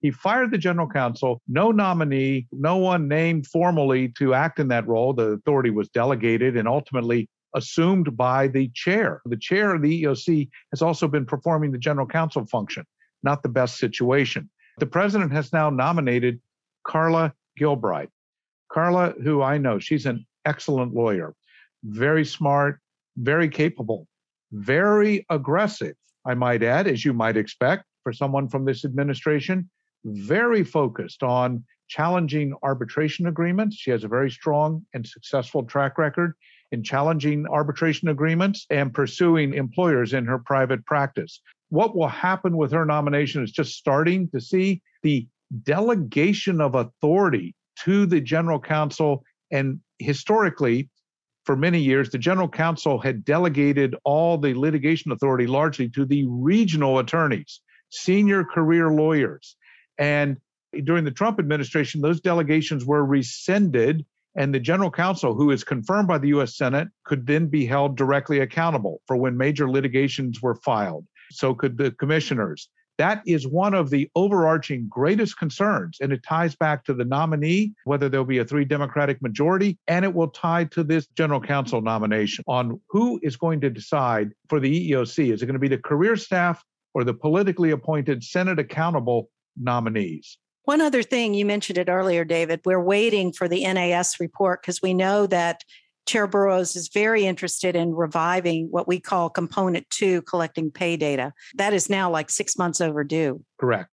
He 0.02 0.12
fired 0.12 0.52
the 0.52 0.58
general 0.58 0.88
counsel, 0.88 1.42
no 1.48 1.72
nominee, 1.72 2.48
no 2.52 2.78
one 2.78 3.08
named 3.08 3.48
formally 3.48 4.10
to 4.18 4.34
act 4.34 4.60
in 4.60 4.68
that 4.70 4.88
role. 4.88 5.14
The 5.14 5.32
authority 5.32 5.70
was 5.70 5.90
delegated 5.90 6.58
and 6.58 6.68
ultimately 6.68 7.30
assumed 7.56 8.18
by 8.18 8.48
the 8.48 8.70
chair. 8.74 9.22
The 9.26 9.38
chair 9.38 9.76
of 9.76 9.82
the 9.82 10.04
EOC 10.04 10.50
has 10.72 10.82
also 10.82 11.08
been 11.08 11.26
performing 11.26 11.72
the 11.72 11.78
general 11.78 12.08
counsel 12.08 12.46
function, 12.48 12.84
not 13.22 13.44
the 13.44 13.50
best 13.50 13.78
situation. 13.78 14.50
The 14.80 14.88
president 14.88 15.34
has 15.34 15.54
now 15.54 15.70
nominated 15.70 16.40
Karla 16.84 17.34
Gilbride. 17.60 18.10
Karla, 18.72 19.14
who 19.24 19.42
I 19.42 19.58
know, 19.58 19.78
she's 19.78 20.06
an 20.06 20.26
excellent 20.46 20.94
lawyer, 20.94 21.36
very 21.84 22.26
smart, 22.26 22.80
very 23.18 23.50
capable, 23.50 24.08
very 24.51 25.25
aggressive, 25.30 25.96
I 26.25 26.34
might 26.34 26.63
add, 26.63 26.88
as 26.88 27.03
you 27.03 27.13
might 27.13 27.38
expect 27.38 27.86
for 28.03 28.13
someone 28.13 28.48
from 28.48 28.65
this 28.65 28.86
administration, 28.86 29.70
very 30.06 30.63
focused 30.63 31.24
on 31.24 31.63
challenging 31.88 32.53
arbitration 32.63 33.27
agreements. 33.27 33.75
She 33.75 33.91
has 33.91 34.03
a 34.03 34.08
very 34.08 34.32
strong 34.32 34.86
and 34.94 35.06
successful 35.06 35.63
track 35.63 35.98
record 35.98 36.34
in 36.72 36.84
challenging 36.84 37.46
arbitration 37.48 38.08
agreements 38.08 38.65
and 38.70 38.94
pursuing 38.94 39.53
employers 39.53 40.13
in 40.13 40.25
her 40.25 40.39
private 40.39 40.86
practice. 40.86 41.41
What 41.70 41.96
will 41.96 42.08
happen 42.08 42.56
with 42.56 42.72
her 42.72 42.86
nomination 42.86 43.44
is 43.44 43.51
just 43.51 43.75
starting 43.75 44.30
to 44.30 44.39
see 44.39 44.82
the 45.03 45.27
delegation 45.63 46.62
of 46.62 46.75
authority 46.75 47.56
to 47.80 48.06
the 48.06 48.22
general 48.22 48.60
counsel. 48.60 49.24
And 49.51 49.82
historically, 50.00 50.89
for 51.45 51.55
many 51.55 51.79
years, 51.79 52.10
the 52.10 52.17
general 52.17 52.48
counsel 52.48 53.00
had 53.00 53.25
delegated 53.25 53.95
all 54.03 54.38
the 54.38 54.53
litigation 54.53 55.12
authority 55.12 55.48
largely 55.48 55.89
to 55.89 56.05
the 56.05 56.25
regional 56.27 57.00
attorneys, 57.00 57.62
senior 57.89 58.43
career 58.43 58.89
lawyers. 58.91 59.55
And 59.98 60.38
during 60.83 61.03
the 61.03 61.12
Trump 61.12 61.39
administration, 61.39 62.01
those 62.01 62.21
delegations 62.21 62.86
were 62.86 63.03
rescinded, 63.05 64.05
and 64.36 64.53
the 64.53 64.60
general 64.60 64.91
counsel, 64.91 65.33
who 65.36 65.51
is 65.51 65.63
confirmed 65.63 66.07
by 66.07 66.17
the 66.17 66.29
US 66.29 66.55
Senate, 66.55 66.88
could 67.03 67.25
then 67.25 67.48
be 67.48 67.65
held 67.65 67.98
directly 67.98 68.39
accountable 68.39 69.01
for 69.07 69.17
when 69.17 69.36
major 69.36 69.69
litigations 69.69 70.41
were 70.41 70.55
filed. 70.55 71.05
So 71.31 71.53
could 71.53 71.77
the 71.77 71.91
commissioners. 71.91 72.69
That 73.01 73.24
is 73.25 73.48
one 73.48 73.74
of 73.74 73.89
the 73.89 74.08
overarching 74.13 74.86
greatest 74.88 75.39
concerns. 75.39 75.98
And 76.01 76.13
it 76.13 76.22
ties 76.22 76.55
back 76.55 76.86
to 76.86 76.93
the 76.93 77.03
nominee, 77.03 77.74
whether 77.86 78.08
there'll 78.08 78.27
be 78.27 78.38
a 78.38 78.46
three 78.46 78.63
Democratic 78.63 79.20
majority, 79.24 79.79
and 79.88 80.05
it 80.05 80.13
will 80.13 80.27
tie 80.27 80.65
to 80.65 80.84
this 80.84 81.08
general 81.17 81.41
counsel 81.41 81.81
nomination 81.81 82.43
on 82.48 82.79
who 82.89 83.20
is 83.24 83.38
going 83.38 83.60
to 83.62 83.72
decide 83.72 84.34
for 84.50 84.60
the 84.60 84.91
EEOC. 84.91 85.34
Is 85.34 85.41
it 85.41 85.48
going 85.48 85.55
to 85.55 85.60
be 85.60 85.67
the 85.67 85.79
career 85.79 86.15
staff 86.15 86.63
or 86.93 87.03
the 87.03 87.15
politically 87.15 87.72
appointed 87.72 88.24
Senate 88.24 88.60
accountable 88.60 89.31
nominees? 89.60 90.38
One 90.65 90.79
other 90.79 91.01
thing, 91.01 91.34
you 91.34 91.43
mentioned 91.43 91.79
it 91.79 91.89
earlier, 91.89 92.24
David. 92.24 92.62
We're 92.65 92.84
waiting 92.84 93.34
for 93.34 93.48
the 93.48 93.63
NAS 93.63 94.20
report 94.20 94.62
because 94.62 94.79
we 94.79 94.93
know 94.93 95.25
that 95.25 95.63
Chair 96.05 96.27
Burrows 96.27 96.75
is 96.75 96.89
very 96.89 97.25
interested 97.25 97.75
in 97.75 97.93
reviving 97.93 98.67
what 98.70 98.88
we 98.88 99.00
call 99.00 99.29
component 99.29 99.89
two, 99.89 100.22
collecting 100.24 100.72
pay 100.72 100.98
data. 100.98 101.34
That 101.55 101.74
is 101.74 101.89
now 101.89 102.10
like 102.10 102.29
six 102.29 102.58
months 102.58 102.81
overdue. 102.81 103.43
Correct. 103.60 103.89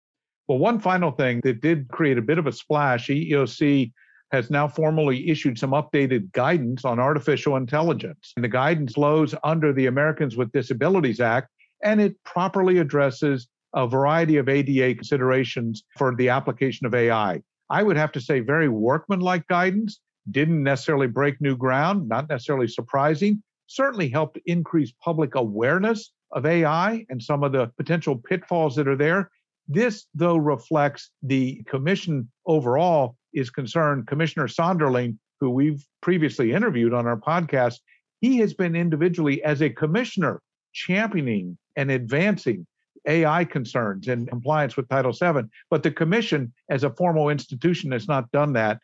Well, 0.47 0.59
one 0.59 0.79
final 0.79 1.11
thing 1.11 1.41
that 1.43 1.61
did 1.61 1.87
create 1.89 2.17
a 2.17 2.21
bit 2.21 2.37
of 2.37 2.47
a 2.47 2.51
splash 2.51 3.07
EEOC 3.07 3.91
has 4.31 4.49
now 4.49 4.67
formally 4.67 5.29
issued 5.29 5.57
some 5.57 5.71
updated 5.71 6.31
guidance 6.31 6.85
on 6.85 6.99
artificial 6.99 7.55
intelligence. 7.55 8.33
And 8.35 8.43
the 8.43 8.49
guidance 8.49 8.93
flows 8.93 9.33
under 9.43 9.73
the 9.73 9.87
Americans 9.87 10.35
with 10.35 10.51
Disabilities 10.51 11.19
Act, 11.19 11.49
and 11.83 11.99
it 12.01 12.15
properly 12.23 12.77
addresses 12.77 13.47
a 13.73 13.87
variety 13.87 14.37
of 14.37 14.49
ADA 14.49 14.95
considerations 14.95 15.83
for 15.97 16.15
the 16.15 16.29
application 16.29 16.85
of 16.85 16.95
AI. 16.95 17.41
I 17.69 17.83
would 17.83 17.97
have 17.97 18.11
to 18.13 18.21
say, 18.21 18.39
very 18.39 18.69
workmanlike 18.69 19.47
guidance 19.47 19.99
didn't 20.31 20.63
necessarily 20.63 21.07
break 21.07 21.39
new 21.39 21.55
ground, 21.55 22.07
not 22.07 22.29
necessarily 22.29 22.67
surprising, 22.67 23.41
certainly 23.67 24.09
helped 24.09 24.39
increase 24.45 24.91
public 25.01 25.35
awareness 25.35 26.11
of 26.31 26.45
AI 26.45 27.05
and 27.09 27.21
some 27.21 27.43
of 27.43 27.51
the 27.51 27.67
potential 27.77 28.17
pitfalls 28.17 28.75
that 28.75 28.87
are 28.87 28.95
there. 28.95 29.29
This, 29.67 30.05
though, 30.13 30.37
reflects 30.37 31.11
the 31.23 31.63
commission 31.67 32.29
overall 32.45 33.15
is 33.33 33.49
concerned. 33.49 34.07
Commissioner 34.07 34.47
Sonderling, 34.47 35.17
who 35.39 35.49
we've 35.49 35.85
previously 36.01 36.51
interviewed 36.51 36.93
on 36.93 37.07
our 37.07 37.17
podcast, 37.17 37.79
he 38.21 38.37
has 38.37 38.53
been 38.53 38.75
individually 38.75 39.43
as 39.43 39.61
a 39.61 39.69
commissioner 39.69 40.41
championing 40.73 41.57
and 41.75 41.91
advancing 41.91 42.65
AI 43.07 43.45
concerns 43.45 44.07
and 44.07 44.27
compliance 44.27 44.75
with 44.77 44.89
Title 44.89 45.11
VII. 45.11 45.47
But 45.69 45.83
the 45.83 45.91
commission, 45.91 46.53
as 46.69 46.83
a 46.83 46.89
formal 46.89 47.29
institution, 47.29 47.91
has 47.91 48.07
not 48.07 48.31
done 48.31 48.53
that. 48.53 48.79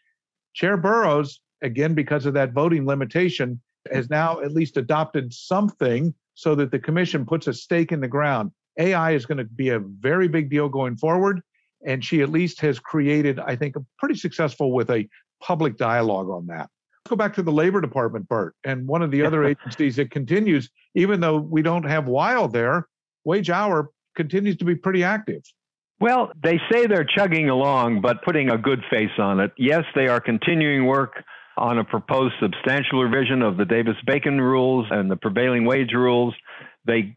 Chair 0.54 0.78
Burrows, 0.78 1.42
again, 1.62 1.94
because 1.94 2.26
of 2.26 2.34
that 2.34 2.54
voting 2.54 2.86
limitation, 2.86 3.62
has 3.92 4.10
now 4.10 4.42
at 4.42 4.52
least 4.52 4.78
adopted 4.78 5.34
something 5.34 6.14
so 6.34 6.56
that 6.56 6.72
the 6.72 6.80
commission 6.80 7.26
puts 7.26 7.48
a 7.48 7.54
stake 7.54 7.92
in 7.92 8.00
the 8.00 8.08
ground. 8.08 8.52
AI 8.80 9.12
is 9.12 9.26
going 9.26 9.38
to 9.38 9.44
be 9.44 9.70
a 9.70 9.80
very 9.80 10.28
big 10.28 10.50
deal 10.50 10.70
going 10.70 10.98
forward. 10.98 11.42
And 11.86 12.06
she 12.06 12.22
at 12.22 12.30
least 12.30 12.62
has 12.62 12.80
created, 12.80 13.40
I 13.40 13.56
think, 13.56 13.76
a 13.76 13.84
pretty 13.98 14.16
successful 14.16 14.72
with 14.72 14.92
a 14.92 15.08
public 15.42 15.78
dialogue 15.78 16.30
on 16.30 16.46
that. 16.48 16.70
Let's 17.04 17.10
go 17.10 17.16
back 17.16 17.34
to 17.36 17.42
the 17.42 17.52
Labor 17.52 17.82
Department, 17.82 18.28
Burt. 18.28 18.56
And 18.64 18.88
one 18.88 19.02
of 19.02 19.10
the 19.10 19.26
other 19.26 19.44
agencies 19.46 19.96
that 19.96 20.12
continues, 20.12 20.70
even 20.94 21.20
though 21.20 21.38
we 21.38 21.64
don't 21.64 21.84
have 21.84 22.08
Weil 22.08 22.48
there, 22.48 22.88
wage 23.26 23.50
hour 23.50 23.90
continues 24.16 24.58
to 24.58 24.66
be 24.66 24.76
pretty 24.76 25.04
active. 25.04 25.42
Well, 26.02 26.32
they 26.44 26.60
say 26.72 26.88
they're 26.88 27.06
chugging 27.06 27.50
along, 27.50 28.02
but 28.02 28.24
putting 28.24 28.50
a 28.50 28.58
good 28.58 28.80
face 28.90 29.12
on 29.20 29.40
it. 29.40 29.52
Yes, 29.56 29.84
they 29.94 30.08
are 30.08 30.20
continuing 30.20 30.88
work 30.88 31.24
on 31.58 31.78
a 31.78 31.84
proposed 31.84 32.34
substantial 32.42 33.04
revision 33.04 33.44
of 33.44 33.56
the 33.56 33.66
Davis 33.66 33.96
Bacon 34.08 34.42
rules 34.42 34.88
and 34.90 35.12
the 35.12 35.16
prevailing 35.16 35.64
wage 35.64 35.92
rules. 35.94 36.34
They 36.88 37.16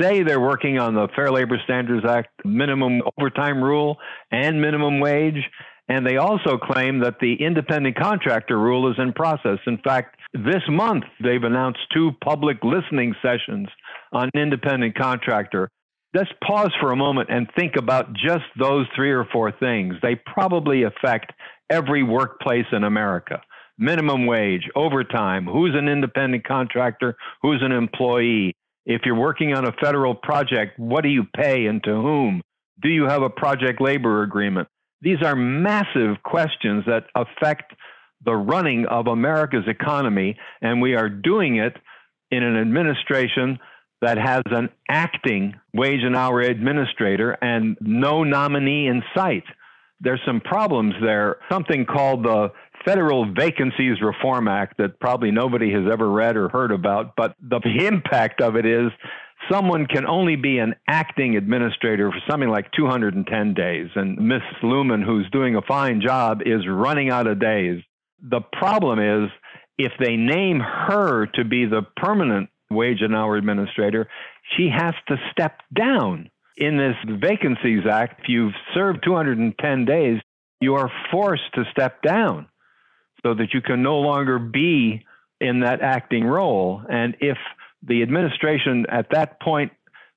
say 0.00 0.24
they're 0.24 0.40
working 0.40 0.80
on 0.80 0.94
the 0.94 1.06
Fair 1.14 1.30
Labor 1.30 1.60
Standards 1.62 2.04
Act 2.04 2.30
minimum 2.44 3.02
overtime 3.16 3.62
rule 3.62 3.98
and 4.32 4.60
minimum 4.60 4.98
wage. 4.98 5.48
And 5.88 6.04
they 6.04 6.16
also 6.16 6.58
claim 6.58 7.00
that 7.00 7.20
the 7.20 7.34
independent 7.34 7.96
contractor 7.96 8.58
rule 8.58 8.90
is 8.90 8.96
in 8.98 9.12
process. 9.12 9.58
In 9.68 9.78
fact, 9.78 10.16
this 10.32 10.62
month 10.68 11.04
they've 11.22 11.44
announced 11.44 11.80
two 11.94 12.10
public 12.24 12.56
listening 12.64 13.14
sessions 13.22 13.68
on 14.12 14.30
independent 14.34 14.96
contractor. 14.96 15.70
Let's 16.14 16.30
pause 16.46 16.70
for 16.80 16.92
a 16.92 16.96
moment 16.96 17.28
and 17.30 17.48
think 17.56 17.74
about 17.76 18.12
just 18.12 18.44
those 18.56 18.86
three 18.94 19.10
or 19.10 19.26
four 19.32 19.50
things. 19.50 19.96
They 20.00 20.14
probably 20.14 20.84
affect 20.84 21.32
every 21.68 22.04
workplace 22.04 22.66
in 22.72 22.84
America 22.84 23.42
minimum 23.76 24.26
wage, 24.26 24.70
overtime, 24.76 25.46
who's 25.46 25.74
an 25.74 25.88
independent 25.88 26.46
contractor, 26.46 27.16
who's 27.42 27.60
an 27.60 27.72
employee. 27.72 28.54
If 28.86 29.02
you're 29.04 29.18
working 29.18 29.52
on 29.52 29.66
a 29.66 29.72
federal 29.72 30.14
project, 30.14 30.78
what 30.78 31.02
do 31.02 31.08
you 31.08 31.24
pay 31.36 31.66
and 31.66 31.82
to 31.82 31.90
whom? 31.90 32.40
Do 32.80 32.88
you 32.88 33.04
have 33.04 33.22
a 33.22 33.30
project 33.30 33.80
labor 33.80 34.22
agreement? 34.22 34.68
These 35.00 35.22
are 35.24 35.34
massive 35.34 36.22
questions 36.22 36.84
that 36.86 37.06
affect 37.16 37.72
the 38.24 38.36
running 38.36 38.86
of 38.86 39.06
America's 39.06 39.66
economy, 39.66 40.36
and 40.62 40.80
we 40.80 40.94
are 40.94 41.08
doing 41.08 41.56
it 41.56 41.76
in 42.30 42.42
an 42.42 42.56
administration 42.56 43.58
that 44.04 44.18
has 44.18 44.42
an 44.50 44.68
acting 44.88 45.54
wage 45.72 46.02
and 46.02 46.14
hour 46.14 46.40
administrator 46.40 47.38
and 47.40 47.76
no 47.80 48.22
nominee 48.22 48.86
in 48.86 49.02
sight. 49.16 49.44
There's 50.00 50.20
some 50.26 50.40
problems 50.40 50.94
there. 51.02 51.36
Something 51.50 51.86
called 51.86 52.24
the 52.24 52.52
Federal 52.84 53.32
Vacancies 53.32 54.02
Reform 54.02 54.46
Act 54.46 54.76
that 54.76 55.00
probably 55.00 55.30
nobody 55.30 55.72
has 55.72 55.84
ever 55.90 56.10
read 56.10 56.36
or 56.36 56.50
heard 56.50 56.70
about, 56.70 57.16
but 57.16 57.34
the 57.40 57.86
impact 57.86 58.42
of 58.42 58.56
it 58.56 58.66
is 58.66 58.90
someone 59.50 59.86
can 59.86 60.06
only 60.06 60.36
be 60.36 60.58
an 60.58 60.74
acting 60.86 61.36
administrator 61.36 62.10
for 62.10 62.20
something 62.30 62.50
like 62.50 62.70
210 62.76 63.54
days. 63.54 63.88
And 63.94 64.18
Miss 64.18 64.42
Looman, 64.62 65.02
who's 65.02 65.30
doing 65.30 65.56
a 65.56 65.62
fine 65.62 66.02
job, 66.02 66.42
is 66.44 66.66
running 66.68 67.10
out 67.10 67.26
of 67.26 67.40
days. 67.40 67.82
The 68.20 68.40
problem 68.52 68.98
is 68.98 69.30
if 69.78 69.92
they 69.98 70.16
name 70.16 70.60
her 70.60 71.26
to 71.34 71.44
be 71.44 71.64
the 71.64 71.82
permanent 71.96 72.50
wage 72.70 73.00
and 73.00 73.14
hour 73.14 73.36
administrator, 73.36 74.08
she 74.56 74.68
has 74.68 74.94
to 75.08 75.16
step 75.30 75.60
down. 75.74 76.30
In 76.56 76.76
this 76.76 76.94
Vacancies 77.20 77.84
Act, 77.90 78.20
if 78.20 78.28
you've 78.28 78.54
served 78.74 79.00
210 79.04 79.84
days, 79.84 80.20
you 80.60 80.76
are 80.76 80.90
forced 81.10 81.52
to 81.54 81.64
step 81.72 82.00
down 82.02 82.46
so 83.24 83.34
that 83.34 83.52
you 83.52 83.60
can 83.60 83.82
no 83.82 83.98
longer 83.98 84.38
be 84.38 85.04
in 85.40 85.60
that 85.60 85.82
acting 85.82 86.24
role. 86.24 86.82
And 86.88 87.16
if 87.20 87.36
the 87.82 88.02
administration 88.02 88.86
at 88.88 89.06
that 89.10 89.40
point 89.40 89.72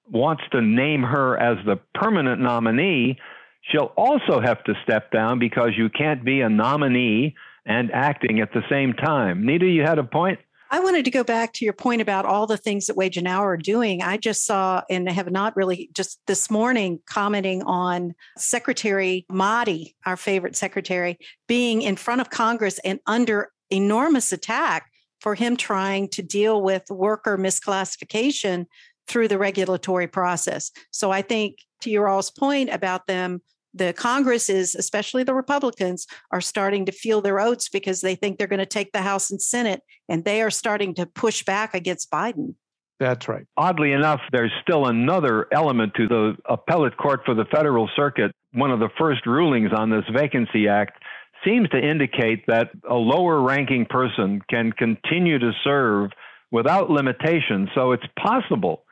wants 0.10 0.44
to 0.52 0.62
name 0.62 1.04
her 1.04 1.38
as 1.38 1.58
the 1.66 1.80
permanent 1.96 2.40
nominee, 2.40 3.18
she'll 3.64 3.92
also 3.98 4.40
have 4.40 4.64
to 4.66 4.74
step 4.84 5.12
down 5.12 5.40
because 5.40 5.72
you 5.76 5.90
can't 5.90 6.24
be 6.24 6.42
a 6.42 6.50
nominee 6.50 7.36
and 7.66 7.92
acting 7.92 8.40
at 8.40 8.54
the 8.54 8.62
same 8.70 8.94
time. 8.94 9.46
Nita, 9.46 9.66
you 9.66 9.82
had 9.82 10.00
a 10.00 10.04
point? 10.04 10.40
I 10.70 10.80
wanted 10.80 11.06
to 11.06 11.12
go 11.12 11.24
back 11.24 11.54
to 11.54 11.66
your 11.66 11.74
point 11.74 12.02
about 12.02 12.26
all 12.26 12.48
the 12.48 12.58
things 12.58 12.88
that 12.88 12.98
Wage 12.98 13.18
and 13.18 13.28
Hour 13.28 13.52
are 13.52 13.58
doing. 13.58 14.02
I 14.02 14.18
just 14.18 14.46
saw 14.46 14.82
and 14.90 15.10
have 15.10 15.32
not 15.32 15.56
really 15.56 15.90
just 15.94 16.20
this 16.28 16.50
morning 16.50 17.00
commenting 17.06 17.64
on 17.64 18.14
Secretary 18.38 19.26
Marty, 19.30 19.96
our 20.06 20.18
favorite 20.18 20.56
secretary, 20.56 21.18
being 21.48 21.82
in 21.82 21.96
front 21.96 22.22
of 22.22 22.30
Congress 22.30 22.80
and 22.80 23.00
under 23.06 23.52
enormous 23.70 24.32
attack 24.32 24.92
for 25.20 25.36
him 25.36 25.58
trying 25.58 26.08
to 26.10 26.22
deal 26.22 26.62
with 26.62 26.90
worker 26.90 27.38
misclassification 27.38 28.66
through 29.08 29.28
the 29.28 29.38
regulatory 29.38 30.08
process. 30.08 30.72
So 30.92 31.12
I 31.12 31.22
think 31.22 31.58
to 31.82 31.90
your 31.90 32.08
all's 32.08 32.32
point 32.32 32.70
about 32.72 33.08
them 33.08 33.42
the 33.78 33.94
Congress 33.94 34.50
is, 34.50 34.76
especially 34.76 35.24
the 35.24 35.34
Republicans, 35.34 36.08
are 36.32 36.42
starting 36.42 36.86
to 36.86 36.92
feel 36.92 37.22
their 37.22 37.40
oats 37.40 37.70
because 37.70 38.02
they 38.02 38.16
think 38.16 38.38
they're 38.38 38.48
going 38.48 38.60
to 38.60 38.66
take 38.66 38.92
the 38.92 39.02
House 39.02 39.32
and 39.32 39.42
Senate, 39.42 39.82
and 40.10 40.26
they 40.26 40.42
are 40.42 40.52
starting 40.52 40.94
to 40.96 41.06
push 41.06 41.44
back 41.44 41.74
against 41.74 42.12
Biden. 42.12 42.56
That's 43.00 43.28
right. 43.28 43.46
Oddly 43.56 43.92
enough, 43.92 44.22
there's 44.32 44.52
still 44.64 44.88
another 44.88 45.48
element 45.52 45.94
to 45.98 46.08
the 46.08 46.36
appellate 46.50 46.98
court 46.98 47.22
for 47.26 47.36
the 47.36 47.46
federal 47.46 47.90
circuit. 47.96 48.32
One 48.54 48.72
of 48.72 48.80
the 48.80 48.90
first 48.98 49.26
rulings 49.28 49.72
on 49.76 49.92
this 49.92 50.06
Vacancy 50.12 50.68
Act 50.68 51.02
seems 51.46 51.70
to 51.70 51.78
indicate 51.78 52.46
that 52.48 52.72
a 52.90 52.96
lower 52.96 53.42
ranking 53.42 53.86
person 53.86 54.42
can 54.50 54.72
continue 54.72 55.38
to 55.38 55.52
serve 55.64 56.10
without 56.52 56.90
limitation. 56.90 57.70
So 57.76 57.92
it's 57.92 58.04
possible 58.20 58.84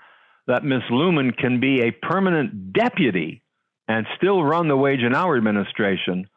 that 0.48 0.64
Ms. 0.64 0.84
Looman 0.92 1.36
can 1.36 1.60
be 1.60 1.82
a 1.82 1.92
permanent 2.06 2.74
deputy 2.74 3.42
and 3.88 4.06
still 4.18 4.44
run 4.44 4.68
the 4.68 4.78
Wage 4.78 5.02
and 5.02 5.16
Hour 5.16 5.38
Administration, 5.38 6.28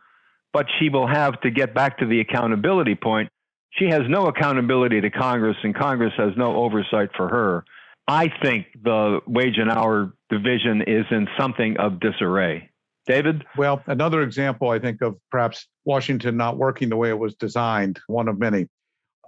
but 0.52 0.66
she 0.78 0.88
will 0.88 1.06
have 1.06 1.40
to 1.42 1.50
get 1.50 1.74
back 1.74 1.98
to 1.98 2.06
the 2.06 2.20
accountability 2.20 2.94
point. 2.94 3.30
She 3.70 3.86
has 3.86 4.02
no 4.08 4.26
accountability 4.26 5.00
to 5.00 5.10
Congress, 5.10 5.56
and 5.62 5.74
Congress 5.74 6.12
has 6.16 6.32
no 6.36 6.56
oversight 6.56 7.10
for 7.16 7.28
her. 7.28 7.64
I 8.06 8.32
think 8.42 8.66
the 8.82 9.20
Wage 9.26 9.58
and 9.58 9.70
Hour 9.70 10.14
Division 10.30 10.82
is 10.82 11.04
in 11.10 11.28
something 11.38 11.76
of 11.78 12.00
disarray. 12.00 12.70
David? 13.06 13.44
Well, 13.56 13.82
another 13.86 14.22
example, 14.22 14.70
I 14.70 14.78
think, 14.78 15.02
of 15.02 15.16
perhaps 15.30 15.66
Washington 15.84 16.36
not 16.36 16.58
working 16.58 16.88
the 16.88 16.96
way 16.96 17.08
it 17.08 17.18
was 17.18 17.34
designed, 17.34 18.00
one 18.06 18.28
of 18.28 18.38
many. 18.38 18.66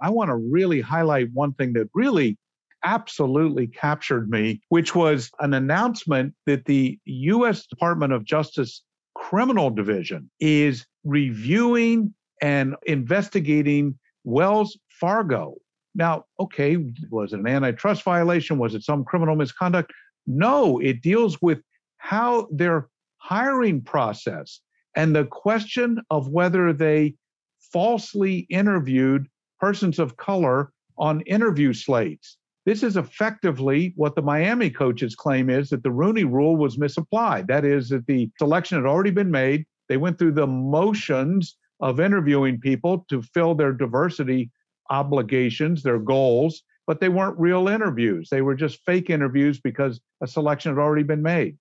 I 0.01 0.09
want 0.09 0.29
to 0.29 0.35
really 0.35 0.81
highlight 0.81 1.29
one 1.33 1.53
thing 1.53 1.73
that 1.73 1.89
really 1.93 2.37
absolutely 2.83 3.67
captured 3.67 4.29
me, 4.29 4.61
which 4.69 4.95
was 4.95 5.29
an 5.39 5.53
announcement 5.53 6.33
that 6.45 6.65
the 6.65 6.99
U.S. 7.05 7.67
Department 7.67 8.13
of 8.13 8.25
Justice 8.25 8.81
Criminal 9.15 9.69
Division 9.69 10.29
is 10.39 10.85
reviewing 11.03 12.13
and 12.41 12.75
investigating 12.85 13.97
Wells 14.23 14.77
Fargo. 14.89 15.55
Now, 15.93 16.25
okay, 16.39 16.77
was 17.09 17.33
it 17.33 17.39
an 17.39 17.47
antitrust 17.47 18.03
violation? 18.03 18.57
Was 18.57 18.75
it 18.75 18.83
some 18.83 19.03
criminal 19.03 19.35
misconduct? 19.35 19.91
No, 20.25 20.79
it 20.79 21.01
deals 21.01 21.41
with 21.41 21.61
how 21.97 22.47
their 22.51 22.87
hiring 23.17 23.81
process 23.81 24.61
and 24.95 25.15
the 25.15 25.25
question 25.25 25.99
of 26.09 26.29
whether 26.29 26.73
they 26.73 27.15
falsely 27.59 28.39
interviewed 28.49 29.27
persons 29.59 29.99
of 29.99 30.17
color 30.17 30.71
on 30.97 31.21
interview 31.21 31.73
slates. 31.73 32.37
This 32.65 32.83
is 32.83 32.95
effectively 32.95 33.93
what 33.95 34.15
the 34.15 34.21
Miami 34.21 34.69
coaches 34.69 35.15
claim 35.15 35.49
is 35.49 35.69
that 35.69 35.81
the 35.81 35.91
Rooney 35.91 36.25
rule 36.25 36.55
was 36.55 36.77
misapplied. 36.77 37.47
That 37.47 37.65
is, 37.65 37.89
that 37.89 38.05
the 38.05 38.29
selection 38.37 38.77
had 38.77 38.87
already 38.87 39.09
been 39.11 39.31
made. 39.31 39.65
They 39.89 39.97
went 39.97 40.19
through 40.19 40.33
the 40.33 40.47
motions 40.47 41.57
of 41.79 41.99
interviewing 41.99 42.59
people 42.59 43.05
to 43.09 43.23
fill 43.23 43.55
their 43.55 43.73
diversity 43.73 44.51
obligations, 44.91 45.81
their 45.81 45.97
goals, 45.97 46.61
but 46.85 46.99
they 46.99 47.09
weren't 47.09 47.39
real 47.39 47.67
interviews. 47.67 48.29
They 48.29 48.41
were 48.43 48.55
just 48.55 48.79
fake 48.85 49.09
interviews 49.09 49.59
because 49.59 49.99
a 50.21 50.27
selection 50.27 50.71
had 50.71 50.81
already 50.81 51.03
been 51.03 51.23
made. 51.23 51.57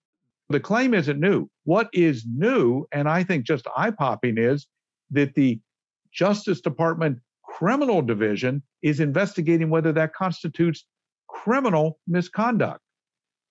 The 0.50 0.60
claim 0.60 0.92
isn't 0.92 1.18
new. 1.18 1.48
What 1.64 1.88
is 1.92 2.26
new, 2.26 2.86
and 2.92 3.08
I 3.08 3.22
think 3.22 3.46
just 3.46 3.66
eye 3.76 3.92
popping, 3.92 4.36
is 4.36 4.66
that 5.12 5.34
the 5.34 5.60
Justice 6.12 6.60
Department 6.60 7.20
criminal 7.44 8.02
division 8.02 8.62
is 8.82 9.00
investigating 9.00 9.70
whether 9.70 9.92
that 9.92 10.12
constitutes 10.14 10.84
criminal 11.44 11.98
misconduct. 12.06 12.80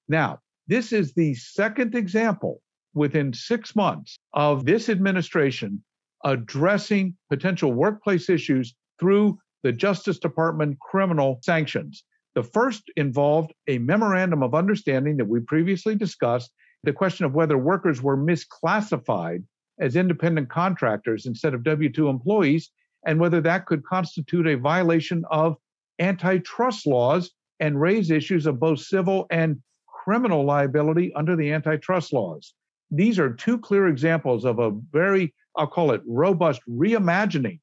Now, 0.08 0.39
this 0.67 0.93
is 0.93 1.13
the 1.13 1.34
second 1.34 1.95
example 1.95 2.62
within 2.93 3.34
six 3.34 3.75
months 3.75 4.19
of 4.34 4.65
this 4.65 4.89
administration 4.89 5.84
addressing 6.23 7.15
potential 7.30 7.73
workplace 7.73 8.30
issues 8.30 8.75
through 8.99 9.39
the 9.63 9.71
Justice 9.71 10.19
Department 10.19 10.78
criminal 10.80 11.39
sanctions. 11.41 12.04
The 12.36 12.43
first 12.43 12.84
involved 12.95 13.54
a 13.67 13.80
memorandum 13.80 14.43
of 14.43 14.54
understanding 14.54 15.17
that 15.17 15.25
we 15.25 15.39
previously 15.39 15.95
discussed 15.95 16.52
the 16.84 16.93
question 16.93 17.25
of 17.25 17.34
whether 17.34 17.58
workers 17.58 18.04
were 18.04 18.17
misclassified 18.17 19.43
as 19.80 19.95
independent 19.95 20.49
contractors 20.49 21.25
instead 21.25 21.54
of 21.56 21.63
W 21.63 21.91
2 21.91 22.08
employees, 22.08 22.69
and 23.06 23.19
whether 23.19 23.41
that 23.41 23.65
could 23.65 23.84
constitute 23.84 24.45
a 24.45 24.58
violation 24.58 25.23
of 25.32 25.58
antitrust 25.99 26.86
laws 26.86 27.32
and 27.60 27.80
raise 27.80 28.12
issues 28.12 28.45
of 28.45 28.60
both 28.60 28.80
civil 28.80 29.26
and 29.32 29.58
criminal 30.04 30.43
liability 30.45 31.13
under 31.15 31.36
the 31.36 31.52
antitrust 31.52 32.13
laws. 32.13 32.54
These 32.91 33.19
are 33.19 33.34
two 33.34 33.58
clear 33.58 33.88
examples 33.88 34.45
of 34.45 34.60
a 34.60 34.72
very, 34.91 35.34
I'll 35.56 35.67
call 35.67 35.91
it 35.91 36.02
robust 36.08 36.62
reimagining 36.69 37.60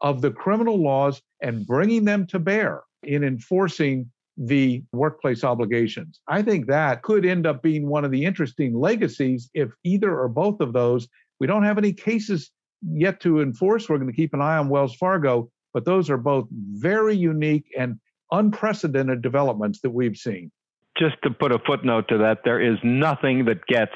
of 0.00 0.20
the 0.20 0.30
criminal 0.30 0.82
laws 0.82 1.22
and 1.40 1.66
bringing 1.66 2.04
them 2.04 2.26
to 2.26 2.38
bear 2.38 2.82
in 3.02 3.24
enforcing 3.24 4.10
the 4.36 4.82
workplace 4.92 5.44
obligations. 5.44 6.20
I 6.28 6.42
think 6.42 6.66
that 6.66 7.02
could 7.02 7.24
end 7.24 7.46
up 7.46 7.62
being 7.62 7.88
one 7.88 8.04
of 8.04 8.10
the 8.10 8.24
interesting 8.24 8.78
legacies 8.78 9.48
if 9.54 9.70
either 9.84 10.18
or 10.18 10.28
both 10.28 10.60
of 10.60 10.72
those. 10.72 11.08
We 11.40 11.46
don't 11.46 11.64
have 11.64 11.78
any 11.78 11.92
cases 11.92 12.50
yet 12.82 13.20
to 13.20 13.40
enforce. 13.40 13.88
We're 13.88 13.96
going 13.98 14.10
to 14.10 14.16
keep 14.16 14.34
an 14.34 14.42
eye 14.42 14.58
on 14.58 14.68
Wells 14.68 14.94
Fargo, 14.96 15.50
but 15.72 15.84
those 15.84 16.10
are 16.10 16.18
both 16.18 16.46
very 16.50 17.16
unique 17.16 17.66
and 17.78 17.98
unprecedented 18.32 19.22
developments 19.22 19.80
that 19.82 19.90
we've 19.90 20.16
seen. 20.16 20.50
Just 20.98 21.16
to 21.24 21.30
put 21.30 21.52
a 21.52 21.58
footnote 21.66 22.08
to 22.08 22.18
that, 22.18 22.38
there 22.44 22.60
is 22.60 22.78
nothing 22.82 23.44
that 23.46 23.66
gets 23.66 23.92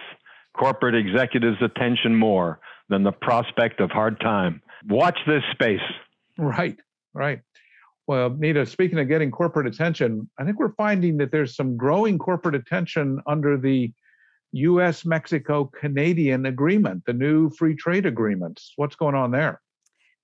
corporate 0.56 0.94
executives' 0.94 1.56
attention 1.62 2.14
more 2.14 2.60
than 2.88 3.02
the 3.02 3.12
prospect 3.12 3.80
of 3.80 3.90
hard 3.90 4.20
time. 4.20 4.60
Watch 4.88 5.18
this 5.26 5.42
space. 5.52 5.80
Right, 6.36 6.76
right. 7.14 7.40
Well, 8.06 8.30
Nita, 8.30 8.66
speaking 8.66 8.98
of 8.98 9.08
getting 9.08 9.30
corporate 9.30 9.66
attention, 9.66 10.28
I 10.38 10.44
think 10.44 10.58
we're 10.58 10.74
finding 10.74 11.16
that 11.18 11.30
there's 11.30 11.54
some 11.54 11.76
growing 11.76 12.18
corporate 12.18 12.56
attention 12.56 13.20
under 13.26 13.56
the 13.56 13.92
US 14.52 15.04
Mexico 15.04 15.64
Canadian 15.64 16.46
agreement, 16.46 17.04
the 17.06 17.12
new 17.12 17.50
free 17.50 17.76
trade 17.76 18.06
agreements. 18.06 18.72
What's 18.76 18.96
going 18.96 19.14
on 19.14 19.30
there? 19.30 19.60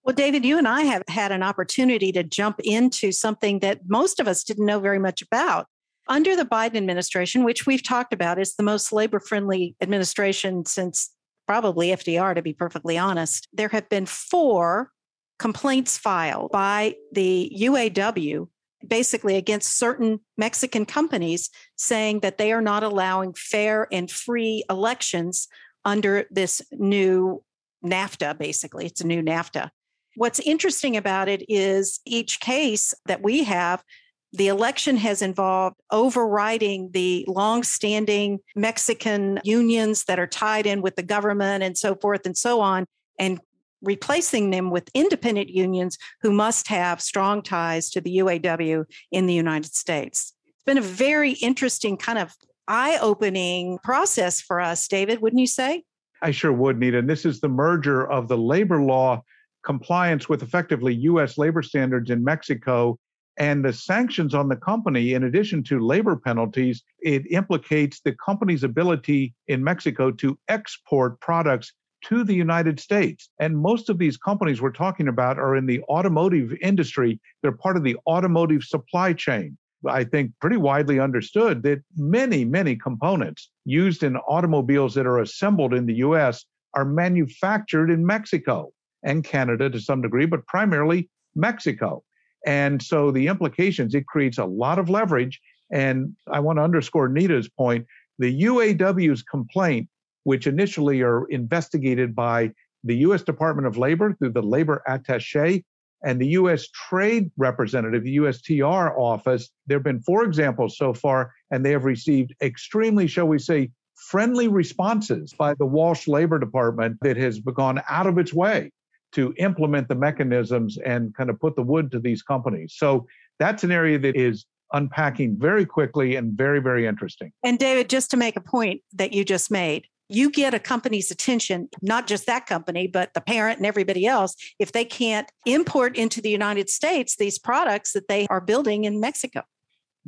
Well, 0.07 0.15
David, 0.15 0.45
you 0.45 0.57
and 0.57 0.69
I 0.69 0.83
have 0.83 1.03
had 1.09 1.33
an 1.33 1.43
opportunity 1.43 2.13
to 2.13 2.23
jump 2.23 2.61
into 2.61 3.11
something 3.11 3.59
that 3.59 3.81
most 3.89 4.21
of 4.21 4.29
us 4.29 4.45
didn't 4.45 4.65
know 4.65 4.79
very 4.79 5.01
much 5.01 5.21
about. 5.21 5.67
Under 6.07 6.37
the 6.37 6.45
Biden 6.45 6.77
administration, 6.77 7.43
which 7.43 7.67
we've 7.67 7.83
talked 7.83 8.13
about, 8.13 8.39
is 8.39 8.55
the 8.55 8.63
most 8.63 8.93
labor 8.93 9.19
friendly 9.19 9.75
administration 9.81 10.65
since 10.65 11.11
probably 11.49 11.89
FDR, 11.89 12.37
to 12.37 12.43
be 12.43 12.53
perfectly 12.53 12.97
honest. 12.97 13.49
There 13.53 13.71
have 13.71 13.89
been 13.89 14.07
four 14.07 14.93
complaints 15.41 15.99
filed 15.99 16.53
by 16.53 16.95
the 17.11 17.53
UAW 17.61 18.47
basically 18.87 19.35
against 19.35 19.77
certain 19.77 20.21
Mexican 20.39 20.87
companies 20.87 21.51
saying 21.75 22.21
that 22.21 22.39
they 22.39 22.53
are 22.53 22.63
not 22.63 22.85
allowing 22.85 23.35
fair 23.35 23.89
and 23.91 24.09
free 24.09 24.63
elections 24.71 25.49
under 25.85 26.27
this 26.31 26.63
new 26.71 27.43
NAFTA, 27.85 28.39
basically. 28.39 28.87
It's 28.87 29.01
a 29.01 29.07
new 29.07 29.21
NAFTA. 29.21 29.71
What's 30.17 30.41
interesting 30.41 30.97
about 30.97 31.29
it 31.29 31.45
is 31.47 32.01
each 32.07 32.41
case 32.41 32.95
that 33.05 33.23
we 33.23 33.45
have, 33.45 33.85
the 34.33 34.49
election 34.49 34.97
has 34.97 35.21
involved 35.21 35.77
overriding 35.91 36.91
the 36.93 37.27
long-standing 37.29 38.39
Mexican 38.55 39.41
unions 39.45 40.05
that 40.05 40.19
are 40.19 40.27
tied 40.27 40.65
in 40.65 40.81
with 40.81 40.97
the 40.97 41.03
government 41.03 41.63
and 41.63 41.77
so 41.77 41.95
forth 41.95 42.25
and 42.25 42.37
so 42.37 42.61
on, 42.61 42.87
and 43.19 43.41
replacing 43.83 44.51
them 44.51 44.71
with 44.71 44.89
independent 44.95 45.51
unions 45.51 45.99
who 46.23 46.33
must 46.33 46.69
have 46.69 47.03
strong 47.03 47.43
ties 47.43 47.91
to 47.91 48.01
the 48.01 48.17
UAW 48.17 48.87
in 49.13 49.27
the 49.27 49.35
United 49.35 49.75
States. 49.75 50.33
It's 50.47 50.65
been 50.65 50.79
a 50.79 50.81
very 50.81 51.33
interesting 51.33 51.99
kind 51.99 52.19
of 52.19 52.33
eye 52.67 52.99
opening 53.03 53.79
process 53.85 54.41
for 54.41 54.63
us, 54.63 54.89
David, 54.89 55.21
wouldn't 55.21 55.41
you 55.41 55.47
say? 55.47 55.85
I 56.23 56.31
sure 56.31 56.53
would, 56.53 56.79
Nita. 56.79 56.99
And 56.99 57.09
this 57.09 57.27
is 57.27 57.41
the 57.41 57.49
merger 57.49 58.11
of 58.11 58.29
the 58.29 58.39
labor 58.39 58.81
law 58.81 59.23
compliance 59.67 60.29
with 60.29 60.43
effectively 60.43 60.95
US 60.95 61.37
labor 61.37 61.63
standards 61.63 62.11
in 62.11 62.25
Mexico 62.25 62.99
and 63.37 63.63
the 63.65 63.73
sanctions 63.73 64.35
on 64.35 64.49
the 64.49 64.57
company, 64.57 65.13
in 65.13 65.25
addition 65.25 65.63
to 65.65 65.79
labor 65.81 66.17
penalties, 66.17 66.83
it 67.01 67.31
implicates 67.31 68.01
the 68.01 68.15
company's 68.25 68.65
ability 68.65 69.35
in 69.49 69.63
Mexico 69.63 70.11
to 70.13 70.39
export 70.49 71.21
products 71.21 71.73
to 72.05 72.25
the 72.25 72.35
United 72.35 72.81
States. 72.81 73.29
And 73.41 73.59
most 73.59 73.91
of 73.91 73.99
these 73.99 74.17
companies 74.17 74.63
we're 74.63 74.71
talking 74.71 75.09
about 75.09 75.39
are 75.39 75.57
in 75.57 75.67
the 75.67 75.83
automotive 75.83 76.55
industry. 76.63 77.21
They're 77.43 77.53
part 77.53 77.77
of 77.77 77.83
the 77.83 77.99
automotive 78.07 78.63
supply 78.63 79.13
chain. 79.13 79.59
I 79.87 80.05
think 80.05 80.33
pretty 80.41 80.57
widely 80.57 80.99
understood 80.99 81.63
that 81.65 81.83
many, 81.97 82.45
many 82.45 82.77
components 82.77 83.51
used 83.65 84.03
in 84.03 84.17
automobiles 84.17 84.95
that 84.95 85.07
are 85.07 85.19
assembled 85.19 85.75
in 85.75 85.85
the 85.87 85.97
US 85.97 86.45
are 86.75 86.85
manufactured 86.85 87.91
in 87.91 88.07
Mexico 88.07 88.73
and 89.07 89.25
Canada 89.25 89.71
to 89.71 89.81
some 89.81 90.03
degree, 90.03 90.27
but 90.27 90.47
primarily 90.47 91.09
Mexico. 91.35 92.03
And 92.45 92.83
so 92.83 93.11
the 93.11 93.29
implications, 93.29 93.95
it 93.95 94.07
creates 94.07 94.37
a 94.37 94.45
lot 94.45 94.79
of 94.79 94.91
leverage. 94.91 95.41
And 95.73 96.15
I 96.31 96.41
want 96.41 96.59
to 96.59 96.63
underscore 96.63 97.09
Nita's 97.09 97.49
point 97.49 97.87
the 98.19 98.43
UAW's 98.43 99.23
complaint 99.23 99.89
which 100.25 100.49
initially 100.49 101.03
are 101.03 101.27
investigated 101.27 102.15
by 102.15 102.51
the 102.83 102.97
U.S. 102.97 103.23
Department 103.23 103.69
of 103.69 103.79
Labor 103.79 104.13
through 104.15 104.33
the 104.33 104.43
labor 104.43 104.83
attache 104.89 105.65
and 106.03 106.21
the 106.21 106.27
U.S. 106.29 106.69
Trade 106.69 107.31
Representative, 107.37 108.03
the 108.03 108.17
USTR 108.17 108.99
office. 108.99 109.51
There 109.67 109.79
have 109.79 109.85
been 109.85 110.03
four 110.03 110.25
examples 110.25 110.77
so 110.77 110.93
far, 110.93 111.33
and 111.53 111.65
they 111.65 111.71
have 111.71 111.85
received 111.85 112.35
extremely, 112.43 113.07
shall 113.07 113.29
we 113.29 113.39
say, 113.39 113.71
friendly 113.95 114.49
responses 114.49 115.33
by 115.33 115.55
the 115.55 115.67
Walsh 115.67 116.09
Labor 116.09 116.41
Department 116.41 116.99
that 117.03 117.17
has 117.17 117.39
gone 117.39 117.81
out 117.89 118.09
of 118.09 118.19
its 118.19 118.35
way 118.35 118.73
to 119.13 119.35
implement 119.39 119.89
the 119.89 119.95
mechanisms 119.95 120.79
and 120.85 121.15
kind 121.15 121.31
of 121.31 121.41
put 121.41 121.57
the 121.57 121.63
wood 121.63 121.91
to 121.93 122.01
these 122.01 122.23
companies. 122.23 122.75
So 122.77 123.07
that's 123.39 123.65
an 123.65 123.71
area 123.71 123.99
that 123.99 124.17
is 124.17 124.47
unpacking 124.73 125.39
very 125.39 125.65
quickly 125.65 126.17
and 126.17 126.33
very, 126.37 126.61
very 126.61 126.87
interesting. 126.87 127.33
And 127.45 127.59
David, 127.59 127.89
just 127.89 128.11
to 128.11 128.17
make 128.17 128.37
a 128.37 128.41
point 128.41 128.83
that 128.95 129.13
you 129.13 129.25
just 129.25 129.51
made, 129.51 129.87
you 130.09 130.31
get 130.31 130.55
a 130.55 130.59
company's 130.59 131.11
attention, 131.11 131.69
not 131.83 132.07
just 132.07 132.27
that 132.27 132.47
company, 132.47 132.87
but 132.87 133.15
the 133.15 133.21
parent 133.21 133.59
and 133.59 133.67
everybody 133.67 134.07
else, 134.07 134.37
if 134.59 134.73
they 134.73 134.85
can't 134.85 135.31
import 135.45 135.97
into 135.97 136.21
the 136.21 136.31
United 136.31 136.71
States 136.71 137.17
these 137.17 137.39
products 137.39 137.93
that 137.93 138.09
they 138.09 138.27
are 138.29 138.41
building 138.41 138.85
in 138.85 139.01
Mexico. 139.01 139.43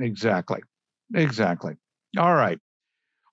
Exactly. 0.00 0.61
Exactly. 1.14 1.74
All 2.16 2.34
right. 2.34 2.58